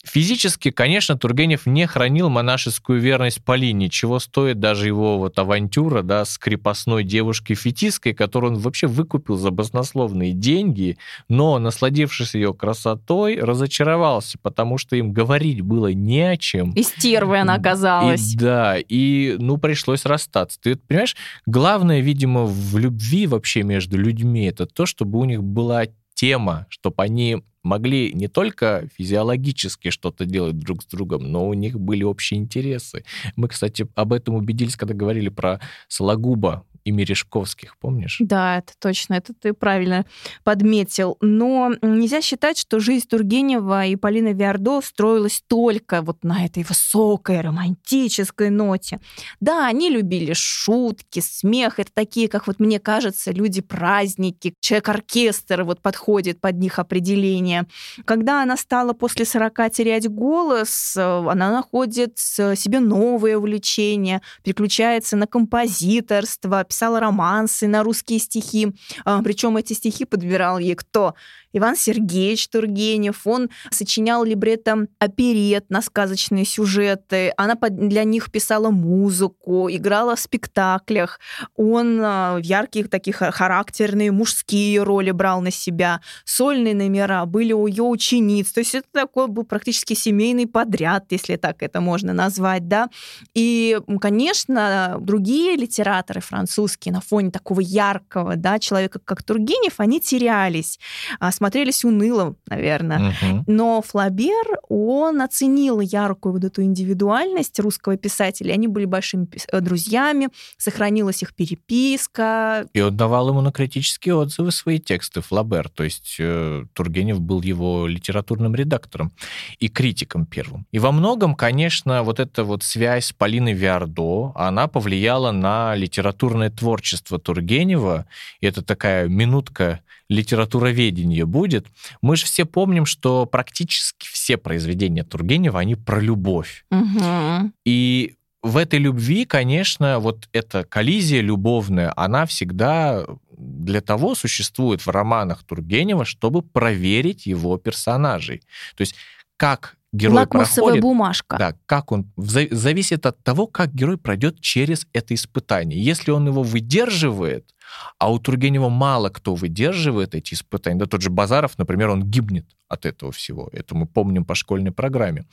Физически, 0.04 0.70
конечно, 0.70 1.16
Тургенев 1.16 1.66
не 1.66 1.86
хранил 1.86 2.28
монашескую 2.28 3.00
верность 3.00 3.42
Полине, 3.42 3.88
чего 3.88 4.18
стоит 4.18 4.60
даже 4.60 4.86
его 4.86 5.18
вот 5.18 5.38
авантюра, 5.38 6.02
да, 6.02 6.24
с 6.24 6.38
крепостной 6.38 7.04
девушкой 7.04 7.54
Фетиской, 7.54 8.12
которую 8.12 8.54
он 8.54 8.58
вообще 8.58 8.86
выкупил 8.86 9.36
за 9.36 9.50
баснословные 9.50 10.32
деньги, 10.32 10.98
но, 11.28 11.58
насладившись 11.58 12.34
ее 12.34 12.52
красотой, 12.52 13.40
разочаровался, 13.40 14.38
потому 14.42 14.78
что 14.78 14.96
им 14.96 15.12
говорить 15.12 15.62
было 15.62 15.92
не 15.92 16.20
о 16.20 16.36
чем. 16.36 16.72
И 16.72 16.82
стервой 16.82 17.40
она 17.40 17.54
оказалась. 17.54 18.34
И, 18.34 18.36
да, 18.36 18.76
и, 18.78 19.36
ну, 19.38 19.56
пришлось 19.56 20.04
расстаться. 20.04 20.58
Ты 20.60 20.76
понимаешь, 20.76 21.16
главное, 21.46 22.00
видимо, 22.00 22.44
в 22.44 22.76
любви 22.76 23.26
вообще 23.26 23.62
между 23.62 23.96
людьми, 23.96 24.44
это 24.44 24.66
то, 24.66 24.84
чтобы 24.86 25.18
у 25.18 25.24
них 25.24 25.42
была 25.42 25.86
тема, 26.14 26.66
чтобы 26.68 27.02
они 27.02 27.42
могли 27.62 28.12
не 28.12 28.28
только 28.28 28.88
физиологически 28.94 29.90
что-то 29.90 30.26
делать 30.26 30.58
друг 30.58 30.82
с 30.82 30.86
другом, 30.86 31.30
но 31.30 31.48
у 31.48 31.54
них 31.54 31.80
были 31.80 32.04
общие 32.04 32.38
интересы. 32.38 33.04
Мы, 33.36 33.48
кстати, 33.48 33.86
об 33.94 34.12
этом 34.12 34.34
убедились, 34.34 34.76
когда 34.76 34.94
говорили 34.94 35.30
про 35.30 35.60
Сологуба, 35.88 36.64
и 36.84 36.90
Мережковских, 36.90 37.76
помнишь? 37.78 38.18
Да, 38.20 38.58
это 38.58 38.74
точно, 38.78 39.14
это 39.14 39.32
ты 39.32 39.54
правильно 39.54 40.04
подметил. 40.42 41.16
Но 41.20 41.72
нельзя 41.82 42.20
считать, 42.20 42.58
что 42.58 42.78
жизнь 42.78 43.08
Тургенева 43.08 43.86
и 43.86 43.96
Полины 43.96 44.34
Виардо 44.34 44.80
строилась 44.82 45.42
только 45.46 46.02
вот 46.02 46.24
на 46.24 46.44
этой 46.44 46.62
высокой 46.62 47.40
романтической 47.40 48.50
ноте. 48.50 49.00
Да, 49.40 49.66
они 49.66 49.88
любили 49.88 50.34
шутки, 50.34 51.20
смех, 51.20 51.78
это 51.80 51.90
такие, 51.92 52.28
как 52.28 52.46
вот 52.46 52.60
мне 52.60 52.78
кажется, 52.78 53.32
люди-праздники, 53.32 54.54
человек-оркестр 54.60 55.64
вот 55.64 55.80
подходит 55.80 56.40
под 56.40 56.56
них 56.58 56.78
определение. 56.78 57.66
Когда 58.04 58.42
она 58.42 58.56
стала 58.56 58.92
после 58.92 59.24
40 59.24 59.70
терять 59.70 60.08
голос, 60.08 60.96
она 60.96 61.50
находит 61.50 62.18
себе 62.18 62.80
новые 62.80 63.38
увлечения, 63.38 64.20
переключается 64.42 65.16
на 65.16 65.26
композиторство, 65.26 66.64
писала 66.74 66.98
романсы 66.98 67.68
на 67.68 67.84
русские 67.84 68.18
стихи. 68.18 68.74
А, 69.04 69.22
Причем 69.22 69.56
эти 69.56 69.74
стихи 69.74 70.04
подбирал 70.04 70.58
ей 70.58 70.74
кто? 70.74 71.14
Иван 71.54 71.76
Сергеевич 71.76 72.48
Тургенев, 72.48 73.26
он 73.26 73.48
сочинял 73.70 74.24
либретто 74.24 74.88
оперет 74.98 75.70
на 75.70 75.80
сказочные 75.82 76.44
сюжеты, 76.44 77.32
она 77.36 77.54
для 77.70 78.02
них 78.02 78.30
писала 78.32 78.70
музыку, 78.70 79.68
играла 79.70 80.16
в 80.16 80.20
спектаклях, 80.20 81.20
он 81.54 82.00
а, 82.02 82.38
яркие 82.42 82.86
такие 82.86 83.14
характерные 83.14 84.10
мужские 84.10 84.82
роли 84.82 85.12
брал 85.12 85.40
на 85.40 85.52
себя, 85.52 86.00
сольные 86.24 86.74
номера 86.74 87.24
были 87.24 87.52
у 87.52 87.68
ее 87.68 87.84
учениц, 87.84 88.50
то 88.50 88.58
есть 88.58 88.74
это 88.74 88.88
такой 88.92 89.28
был 89.28 89.44
практически 89.44 89.94
семейный 89.94 90.48
подряд, 90.48 91.06
если 91.10 91.36
так 91.36 91.62
это 91.62 91.80
можно 91.80 92.12
назвать, 92.12 92.66
да, 92.66 92.90
и, 93.32 93.78
конечно, 94.00 94.96
другие 95.00 95.56
литераторы 95.56 96.20
французские 96.20 96.92
на 96.92 97.00
фоне 97.00 97.30
такого 97.30 97.60
яркого, 97.60 98.34
да, 98.34 98.58
человека, 98.58 98.98
как 98.98 99.22
Тургенев, 99.22 99.74
они 99.78 100.00
терялись, 100.00 100.80
а, 101.20 101.30
смотрелись 101.44 101.84
уныло, 101.84 102.36
наверное. 102.48 103.10
Угу. 103.10 103.44
Но 103.48 103.82
Флабер, 103.82 104.60
он 104.70 105.20
оценил 105.20 105.80
яркую 105.80 106.32
вот 106.32 106.44
эту 106.44 106.62
индивидуальность 106.62 107.60
русского 107.60 107.98
писателя. 107.98 108.54
Они 108.54 108.66
были 108.66 108.86
большими 108.86 109.28
э, 109.52 109.60
друзьями, 109.60 110.30
сохранилась 110.56 111.22
их 111.22 111.34
переписка. 111.34 112.66
И 112.72 112.80
он 112.80 112.96
давал 112.96 113.28
ему 113.28 113.42
на 113.42 113.52
критические 113.52 114.14
отзывы 114.14 114.52
свои 114.52 114.78
тексты, 114.78 115.20
Флабер. 115.20 115.68
То 115.68 115.84
есть 115.84 116.16
э, 116.18 116.64
Тургенев 116.72 117.20
был 117.20 117.42
его 117.42 117.86
литературным 117.86 118.54
редактором 118.54 119.12
и 119.58 119.68
критиком 119.68 120.24
первым. 120.24 120.66
И 120.72 120.78
во 120.78 120.92
многом, 120.92 121.34
конечно, 121.34 122.02
вот 122.04 122.20
эта 122.20 122.44
вот 122.44 122.62
связь 122.62 123.06
с 123.06 123.12
Полиной 123.12 123.52
Виардо, 123.52 124.32
она 124.34 124.66
повлияла 124.66 125.30
на 125.30 125.74
литературное 125.74 126.48
творчество 126.48 127.18
Тургенева. 127.18 128.06
И 128.40 128.46
это 128.46 128.62
такая 128.62 129.08
минутка 129.08 129.80
литературоведения 130.08 131.26
будет. 131.26 131.66
Мы 132.02 132.16
же 132.16 132.26
все 132.26 132.44
помним, 132.44 132.86
что 132.86 133.26
практически 133.26 134.06
все 134.10 134.36
произведения 134.36 135.04
Тургенева, 135.04 135.60
они 135.60 135.74
про 135.74 136.00
любовь. 136.00 136.64
Угу. 136.70 137.52
И 137.64 138.14
в 138.42 138.58
этой 138.58 138.78
любви, 138.78 139.24
конечно, 139.24 139.98
вот 139.98 140.28
эта 140.32 140.64
коллизия 140.64 141.22
любовная, 141.22 141.92
она 141.96 142.26
всегда 142.26 143.04
для 143.36 143.80
того 143.80 144.14
существует 144.14 144.82
в 144.82 144.88
романах 144.88 145.44
Тургенева, 145.44 146.04
чтобы 146.04 146.42
проверить 146.42 147.26
его 147.26 147.56
персонажей. 147.56 148.42
То 148.76 148.82
есть 148.82 148.94
как 149.36 149.76
герой 149.92 150.16
Лакмусовая 150.16 150.54
проходит, 150.54 150.82
бумажка. 150.82 151.36
Да, 151.38 151.54
как 151.66 151.92
он 151.92 152.12
зависит 152.16 153.06
от 153.06 153.22
того, 153.22 153.46
как 153.46 153.74
герой 153.74 153.96
пройдет 153.96 154.40
через 154.40 154.86
это 154.92 155.14
испытание. 155.14 155.82
Если 155.82 156.10
он 156.10 156.26
его 156.26 156.42
выдерживает, 156.42 157.53
а 157.98 158.12
у 158.12 158.18
Тургенева 158.18 158.68
мало 158.68 159.08
кто 159.08 159.34
выдерживает 159.34 160.14
эти 160.14 160.34
испытания, 160.34 160.78
да 160.78 160.86
тот 160.86 161.02
же 161.02 161.10
Базаров, 161.10 161.58
например, 161.58 161.90
он 161.90 162.02
гибнет 162.02 162.46
от 162.68 162.86
этого 162.86 163.12
всего. 163.12 163.48
Это 163.52 163.74
мы 163.74 163.86
помним 163.86 164.24
по 164.24 164.34
школьной 164.34 164.72
программе 164.72 165.24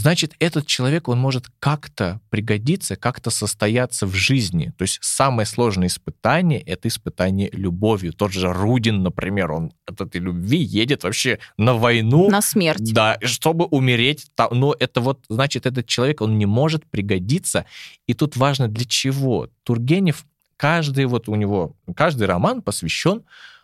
значит, 0.00 0.34
этот 0.38 0.66
человек, 0.66 1.08
он 1.08 1.18
может 1.18 1.46
как-то 1.58 2.20
пригодиться, 2.30 2.96
как-то 2.96 3.30
состояться 3.30 4.06
в 4.06 4.14
жизни. 4.14 4.72
То 4.76 4.82
есть 4.82 4.98
самое 5.02 5.46
сложное 5.46 5.88
испытание— 5.88 6.60
это 6.66 6.88
испытание 6.88 7.50
любовью. 7.52 8.12
Тот 8.12 8.32
же 8.32 8.52
Рудин, 8.52 9.02
например, 9.02 9.52
он 9.52 9.72
от 9.86 10.00
этой 10.00 10.20
любви 10.20 10.58
едет 10.58 11.04
вообще 11.04 11.38
на 11.56 11.74
войну. 11.74 12.28
На 12.30 12.42
смерть. 12.42 12.92
Да, 12.92 13.18
чтобы 13.22 13.66
умереть. 13.66 14.30
Но 14.50 14.74
это 14.78 15.00
вот, 15.00 15.24
значит, 15.28 15.66
этот 15.66 15.86
человек, 15.86 16.20
он 16.20 16.38
не 16.38 16.46
может 16.46 16.86
пригодиться. 16.86 17.66
И 18.06 18.14
тут 18.14 18.36
важно 18.36 18.68
для 18.68 18.84
чего. 18.84 19.48
Тургенев, 19.62 20.24
каждый 20.60 21.06
вот 21.06 21.26
у 21.30 21.36
него, 21.36 21.74
каждый 21.96 22.26
роман 22.26 22.60
посвящен 22.60 23.22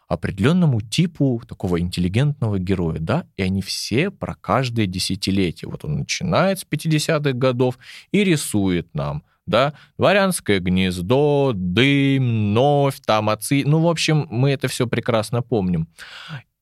определенному 0.09 0.80
типу 0.80 1.42
такого 1.47 1.78
интеллигентного 1.78 2.59
героя, 2.59 2.97
да, 2.99 3.26
и 3.36 3.42
они 3.42 3.61
все 3.61 4.11
про 4.11 4.34
каждое 4.34 4.86
десятилетие. 4.86 5.68
Вот 5.68 5.84
он 5.84 5.99
начинает 5.99 6.61
с 6.61 6.64
50-х 6.64 7.32
годов 7.32 7.78
и 8.12 8.24
рисует 8.24 8.94
нам, 8.94 9.24
да, 9.44 9.74
дворянское 9.99 10.59
гнездо, 10.59 11.53
дым, 11.55 12.55
новь, 12.55 12.99
там 13.05 13.28
отцы, 13.28 13.62
ну, 13.66 13.80
в 13.80 13.88
общем, 13.88 14.26
мы 14.30 14.53
это 14.53 14.66
все 14.66 14.86
прекрасно 14.86 15.42
помним. 15.42 15.88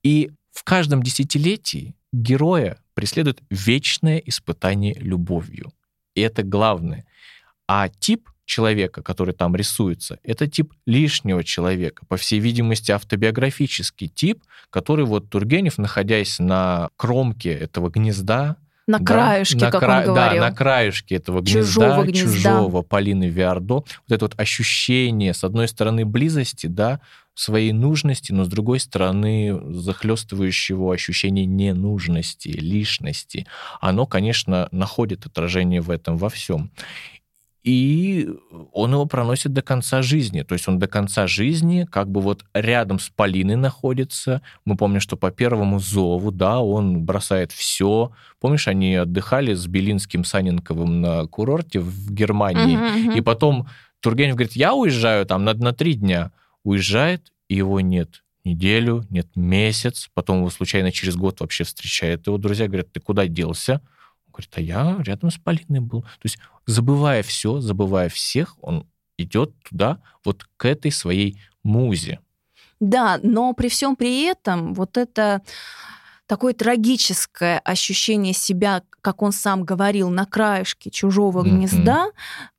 И 0.02 0.32
в 0.50 0.64
каждом 0.64 1.04
десятилетии 1.04 1.94
героя 2.12 2.78
преследует 2.94 3.40
вечное 3.50 4.18
испытание 4.18 4.94
любовью. 4.94 5.72
И 6.16 6.22
это 6.22 6.42
главное. 6.42 7.06
А 7.68 7.88
тип 7.88 8.28
человека, 8.44 9.02
который 9.02 9.34
там 9.34 9.56
рисуется, 9.56 10.18
это 10.22 10.46
тип 10.46 10.72
лишнего 10.86 11.42
человека, 11.44 12.04
по 12.06 12.16
всей 12.16 12.40
видимости, 12.40 12.92
автобиографический 12.92 14.08
тип, 14.08 14.42
который 14.70 15.04
вот 15.04 15.30
Тургенев, 15.30 15.78
находясь 15.78 16.38
на 16.38 16.90
кромке 16.96 17.52
этого 17.52 17.90
гнезда, 17.90 18.56
на 18.86 18.98
да, 18.98 19.04
краешке, 19.04 19.64
на 19.64 19.70
как 19.70 19.80
кра... 19.80 19.98
он 19.98 20.04
говорил. 20.04 20.40
Да, 20.40 20.50
на 20.50 20.54
краешке 20.54 21.16
этого 21.16 21.44
чужого 21.44 22.02
гнезда, 22.04 22.26
гнезда, 22.26 22.36
чужого 22.36 22.82
Полины 22.82 23.30
Виардо. 23.30 23.74
Вот 23.74 23.86
это 24.08 24.26
вот 24.26 24.38
ощущение, 24.38 25.32
с 25.32 25.42
одной 25.42 25.68
стороны, 25.68 26.04
близости, 26.04 26.66
да, 26.66 27.00
своей 27.34 27.72
нужности, 27.72 28.32
но 28.32 28.44
с 28.44 28.48
другой 28.48 28.78
стороны, 28.78 29.58
захлестывающего 29.72 30.92
ощущения 30.92 31.46
ненужности, 31.46 32.48
лишности, 32.48 33.46
оно, 33.80 34.06
конечно, 34.06 34.68
находит 34.70 35.26
отражение 35.26 35.80
в 35.80 35.90
этом 35.90 36.16
во 36.16 36.28
всем 36.28 36.70
и 37.64 38.28
он 38.72 38.92
его 38.92 39.06
проносит 39.06 39.54
до 39.54 39.62
конца 39.62 40.02
жизни. 40.02 40.42
То 40.42 40.52
есть 40.52 40.68
он 40.68 40.78
до 40.78 40.86
конца 40.86 41.26
жизни 41.26 41.88
как 41.90 42.10
бы 42.10 42.20
вот 42.20 42.44
рядом 42.52 42.98
с 42.98 43.08
Полиной 43.08 43.56
находится. 43.56 44.42
Мы 44.66 44.76
помним, 44.76 45.00
что 45.00 45.16
по 45.16 45.30
первому 45.30 45.78
зову, 45.78 46.30
да, 46.30 46.60
он 46.60 47.04
бросает 47.04 47.52
все. 47.52 48.12
Помнишь, 48.38 48.68
они 48.68 48.94
отдыхали 48.96 49.54
с 49.54 49.66
Белинским, 49.66 50.24
Саненковым 50.24 51.00
на 51.00 51.26
курорте 51.26 51.80
в 51.80 52.12
Германии, 52.12 52.76
uh-huh, 52.76 53.12
uh-huh. 53.12 53.18
и 53.18 53.20
потом 53.22 53.66
Тургенев 54.00 54.34
говорит, 54.34 54.54
я 54.54 54.74
уезжаю 54.74 55.24
там 55.24 55.44
на, 55.44 55.54
на 55.54 55.72
три 55.72 55.94
дня. 55.94 56.32
Уезжает, 56.64 57.32
и 57.48 57.56
его 57.56 57.80
нет 57.80 58.22
неделю, 58.44 59.06
нет 59.08 59.28
месяц, 59.36 60.10
потом 60.12 60.38
его 60.38 60.50
случайно 60.50 60.92
через 60.92 61.16
год 61.16 61.40
вообще 61.40 61.64
встречает 61.64 62.26
его 62.26 62.36
друзья, 62.36 62.66
говорят, 62.66 62.92
ты 62.92 63.00
куда 63.00 63.26
делся? 63.26 63.80
Говорит, 64.34 64.52
а 64.56 64.60
я 64.60 64.96
рядом 65.02 65.30
с 65.30 65.38
Полиной 65.38 65.80
был. 65.80 66.02
То 66.02 66.24
есть, 66.24 66.38
забывая 66.66 67.22
все, 67.22 67.60
забывая 67.60 68.08
всех, 68.08 68.56
он 68.60 68.86
идет 69.16 69.54
туда, 69.62 70.00
вот 70.24 70.44
к 70.56 70.64
этой 70.64 70.90
своей 70.90 71.40
музе. 71.62 72.20
Да, 72.80 73.18
но 73.22 73.52
при 73.54 73.68
всем 73.68 73.96
при 73.96 74.24
этом 74.24 74.74
вот 74.74 74.96
это 74.96 75.42
такое 76.26 76.54
трагическое 76.54 77.58
ощущение 77.60 78.32
себя, 78.32 78.82
как 79.00 79.22
он 79.22 79.32
сам 79.32 79.64
говорил, 79.64 80.10
на 80.10 80.24
краешке 80.24 80.90
чужого 80.90 81.44
mm-hmm. 81.44 81.50
гнезда, 81.50 82.06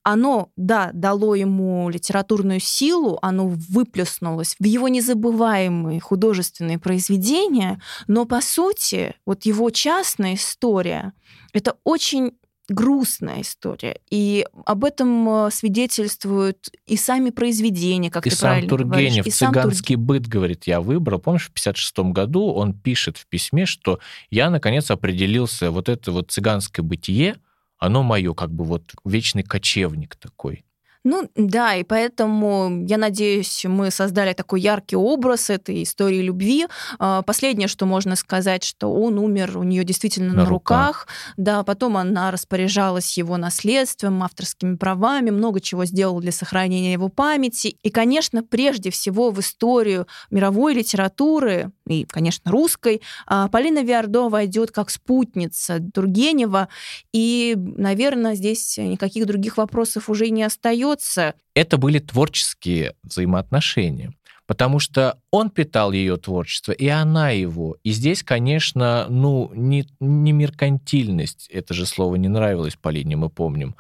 оно, 0.03 0.49
да, 0.55 0.91
дало 0.93 1.33
ему 1.33 1.89
литературную 1.89 2.59
силу, 2.59 3.17
оно 3.21 3.47
выплеснулось 3.47 4.55
в 4.59 4.63
его 4.63 4.87
незабываемые 4.87 5.99
художественные 5.99 6.77
произведения, 6.77 7.81
но 8.07 8.25
по 8.25 8.41
сути, 8.41 9.15
вот 9.25 9.45
его 9.45 9.71
частная 9.71 10.35
история, 10.35 11.13
это 11.53 11.77
очень 11.83 12.37
грустная 12.67 13.41
история. 13.41 13.99
И 14.09 14.45
об 14.65 14.83
этом 14.83 15.47
э, 15.47 15.51
свидетельствуют 15.51 16.69
и 16.85 16.97
сами 16.97 17.29
произведения, 17.29 18.09
как 18.09 18.25
и 18.25 18.29
ты 18.29 18.35
сам 18.35 18.49
правильно 18.49 18.69
Тургенев, 18.69 18.93
говоришь. 18.93 19.25
И 19.25 19.31
сам 19.31 19.53
цыганский 19.53 19.95
быт, 19.95 20.27
говорит, 20.27 20.65
я 20.65 20.81
выбрал. 20.81 21.19
Помнишь, 21.19 21.47
в 21.47 21.51
56 21.51 21.99
году 22.11 22.51
он 22.51 22.73
пишет 22.73 23.17
в 23.17 23.27
письме, 23.27 23.65
что 23.65 23.99
я, 24.29 24.49
наконец, 24.49 24.89
определился, 24.91 25.71
вот 25.71 25.89
это 25.89 26.11
вот 26.11 26.31
цыганское 26.31 26.83
бытие, 26.83 27.37
оно 27.77 28.03
мое, 28.03 28.33
как 28.33 28.51
бы 28.51 28.63
вот 28.63 28.93
вечный 29.03 29.43
кочевник 29.43 30.15
такой. 30.15 30.64
Ну 31.05 31.29
да, 31.35 31.75
и 31.75 31.83
поэтому, 31.83 32.83
я 32.87 32.97
надеюсь, 32.97 33.63
мы 33.65 33.91
создали 33.91 34.33
такой 34.33 34.59
яркий 34.59 34.95
образ 34.95 35.51
этой 35.51 35.83
истории 35.83 36.23
любви. 36.23 36.65
А, 36.97 37.21
последнее, 37.21 37.67
что 37.67 37.85
можно 37.85 38.15
сказать, 38.15 38.63
что 38.63 38.91
он 38.91 39.19
умер 39.19 39.55
у 39.59 39.61
нее 39.61 39.83
действительно 39.83 40.29
на, 40.29 40.43
на 40.43 40.45
руках. 40.45 41.05
руках. 41.05 41.07
Да, 41.37 41.63
потом 41.63 41.97
она 41.97 42.31
распоряжалась 42.31 43.19
его 43.19 43.37
наследством, 43.37 44.23
авторскими 44.23 44.77
правами, 44.77 45.29
много 45.29 45.61
чего 45.61 45.85
сделала 45.85 46.19
для 46.19 46.31
сохранения 46.31 46.93
его 46.93 47.09
памяти. 47.09 47.77
И, 47.83 47.91
конечно, 47.91 48.43
прежде 48.43 48.89
всего 48.89 49.29
в 49.29 49.39
историю 49.39 50.07
мировой 50.31 50.73
литературы 50.73 51.71
и, 51.87 52.05
конечно, 52.05 52.49
русской, 52.49 53.03
а, 53.27 53.47
Полина 53.49 53.83
Виардо 53.83 54.27
войдет 54.27 54.71
как 54.71 54.89
спутница 54.89 55.79
Тургенева. 55.93 56.67
И, 57.13 57.53
наверное, 57.55 58.33
здесь 58.33 58.79
никаких 58.79 59.27
других 59.27 59.57
вопросов 59.57 60.09
уже 60.09 60.31
не 60.31 60.41
остается 60.41 60.94
остается. 60.95 61.33
Это 61.53 61.77
были 61.77 61.99
творческие 61.99 62.95
взаимоотношения, 63.03 64.13
потому 64.45 64.79
что 64.79 65.19
он 65.31 65.49
питал 65.49 65.91
ее 65.91 66.17
творчество, 66.17 66.71
и 66.71 66.87
она 66.87 67.29
его. 67.29 67.77
И 67.83 67.91
здесь, 67.91 68.23
конечно, 68.23 69.07
ну, 69.09 69.51
не, 69.53 69.87
не 69.99 70.31
меркантильность, 70.31 71.47
это 71.51 71.73
же 71.73 71.85
слово 71.85 72.15
не 72.15 72.27
нравилось 72.27 72.75
Полине, 72.75 73.15
мы 73.15 73.29
помним, 73.29 73.75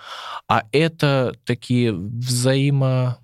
а 0.47 0.63
это 0.71 1.35
такие 1.43 1.93
взаимо 1.93 3.19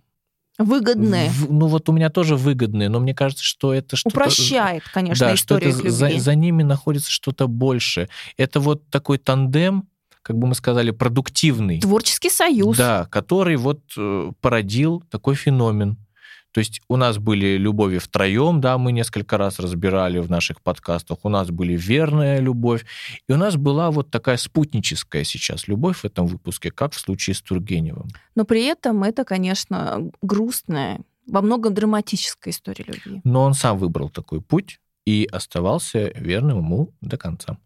выгодные. 0.58 1.30
В, 1.30 1.52
ну 1.52 1.68
вот 1.68 1.90
у 1.90 1.92
меня 1.92 2.10
тоже 2.10 2.36
выгодные, 2.36 2.90
но 2.90 3.00
мне 3.00 3.16
кажется, 3.16 3.44
что 3.44 3.74
это 3.74 3.96
что-то... 3.96 4.16
Упрощает, 4.16 4.84
конечно, 4.94 5.28
да, 5.28 5.34
историю 5.34 5.72
что 5.72 5.82
это 5.82 5.90
за, 5.90 6.20
за 6.20 6.36
ними 6.36 6.62
находится 6.62 7.10
что-то 7.10 7.48
больше. 7.48 8.10
Это 8.38 8.60
вот 8.60 8.88
такой 8.90 9.18
тандем, 9.18 9.88
как 10.22 10.38
бы 10.38 10.48
мы 10.48 10.56
сказали, 10.56 10.92
продуктивный. 10.92 11.82
Творческий 11.82 12.30
союз. 12.30 12.78
Да, 12.78 13.08
который 13.12 13.56
вот 13.56 13.82
э, 13.98 14.32
породил 14.42 15.04
такой 15.10 15.36
феномен. 15.36 15.98
То 16.52 16.60
есть 16.60 16.82
у 16.90 16.98
нас 16.98 17.18
были 17.18 17.58
любови 17.58 17.98
втроем, 17.98 18.60
да, 18.60 18.78
мы 18.78 18.92
несколько 18.92 19.38
раз 19.38 19.60
разбирали 19.60 20.20
в 20.20 20.30
наших 20.30 20.62
подкастах, 20.62 21.20
у 21.24 21.30
нас 21.30 21.50
были 21.50 21.78
верная 21.78 22.40
любовь, 22.40 22.86
и 23.28 23.32
у 23.32 23.38
нас 23.38 23.56
была 23.56 23.90
вот 23.90 24.12
такая 24.12 24.36
спутническая 24.36 25.24
сейчас 25.24 25.70
любовь 25.70 26.00
в 26.00 26.06
этом 26.06 26.28
выпуске, 26.28 26.70
как 26.70 26.94
в 26.94 27.00
случае 27.00 27.36
с 27.36 27.42
Тургеневым. 27.42 28.10
Но 28.36 28.44
при 28.44 28.66
этом 28.66 29.04
это, 29.04 29.24
конечно, 29.24 30.12
грустная, 30.22 31.00
во 31.26 31.42
многом 31.42 31.74
драматическая 31.74 32.54
история 32.54 32.84
любви. 32.86 33.22
Но 33.24 33.44
он 33.44 33.54
сам 33.54 33.78
выбрал 33.78 34.10
такой 34.10 34.42
путь 34.42 34.80
и 35.06 35.28
оставался 35.32 36.12
верным 36.16 36.58
ему 36.58 36.94
до 37.00 37.18
конца. 37.18 37.58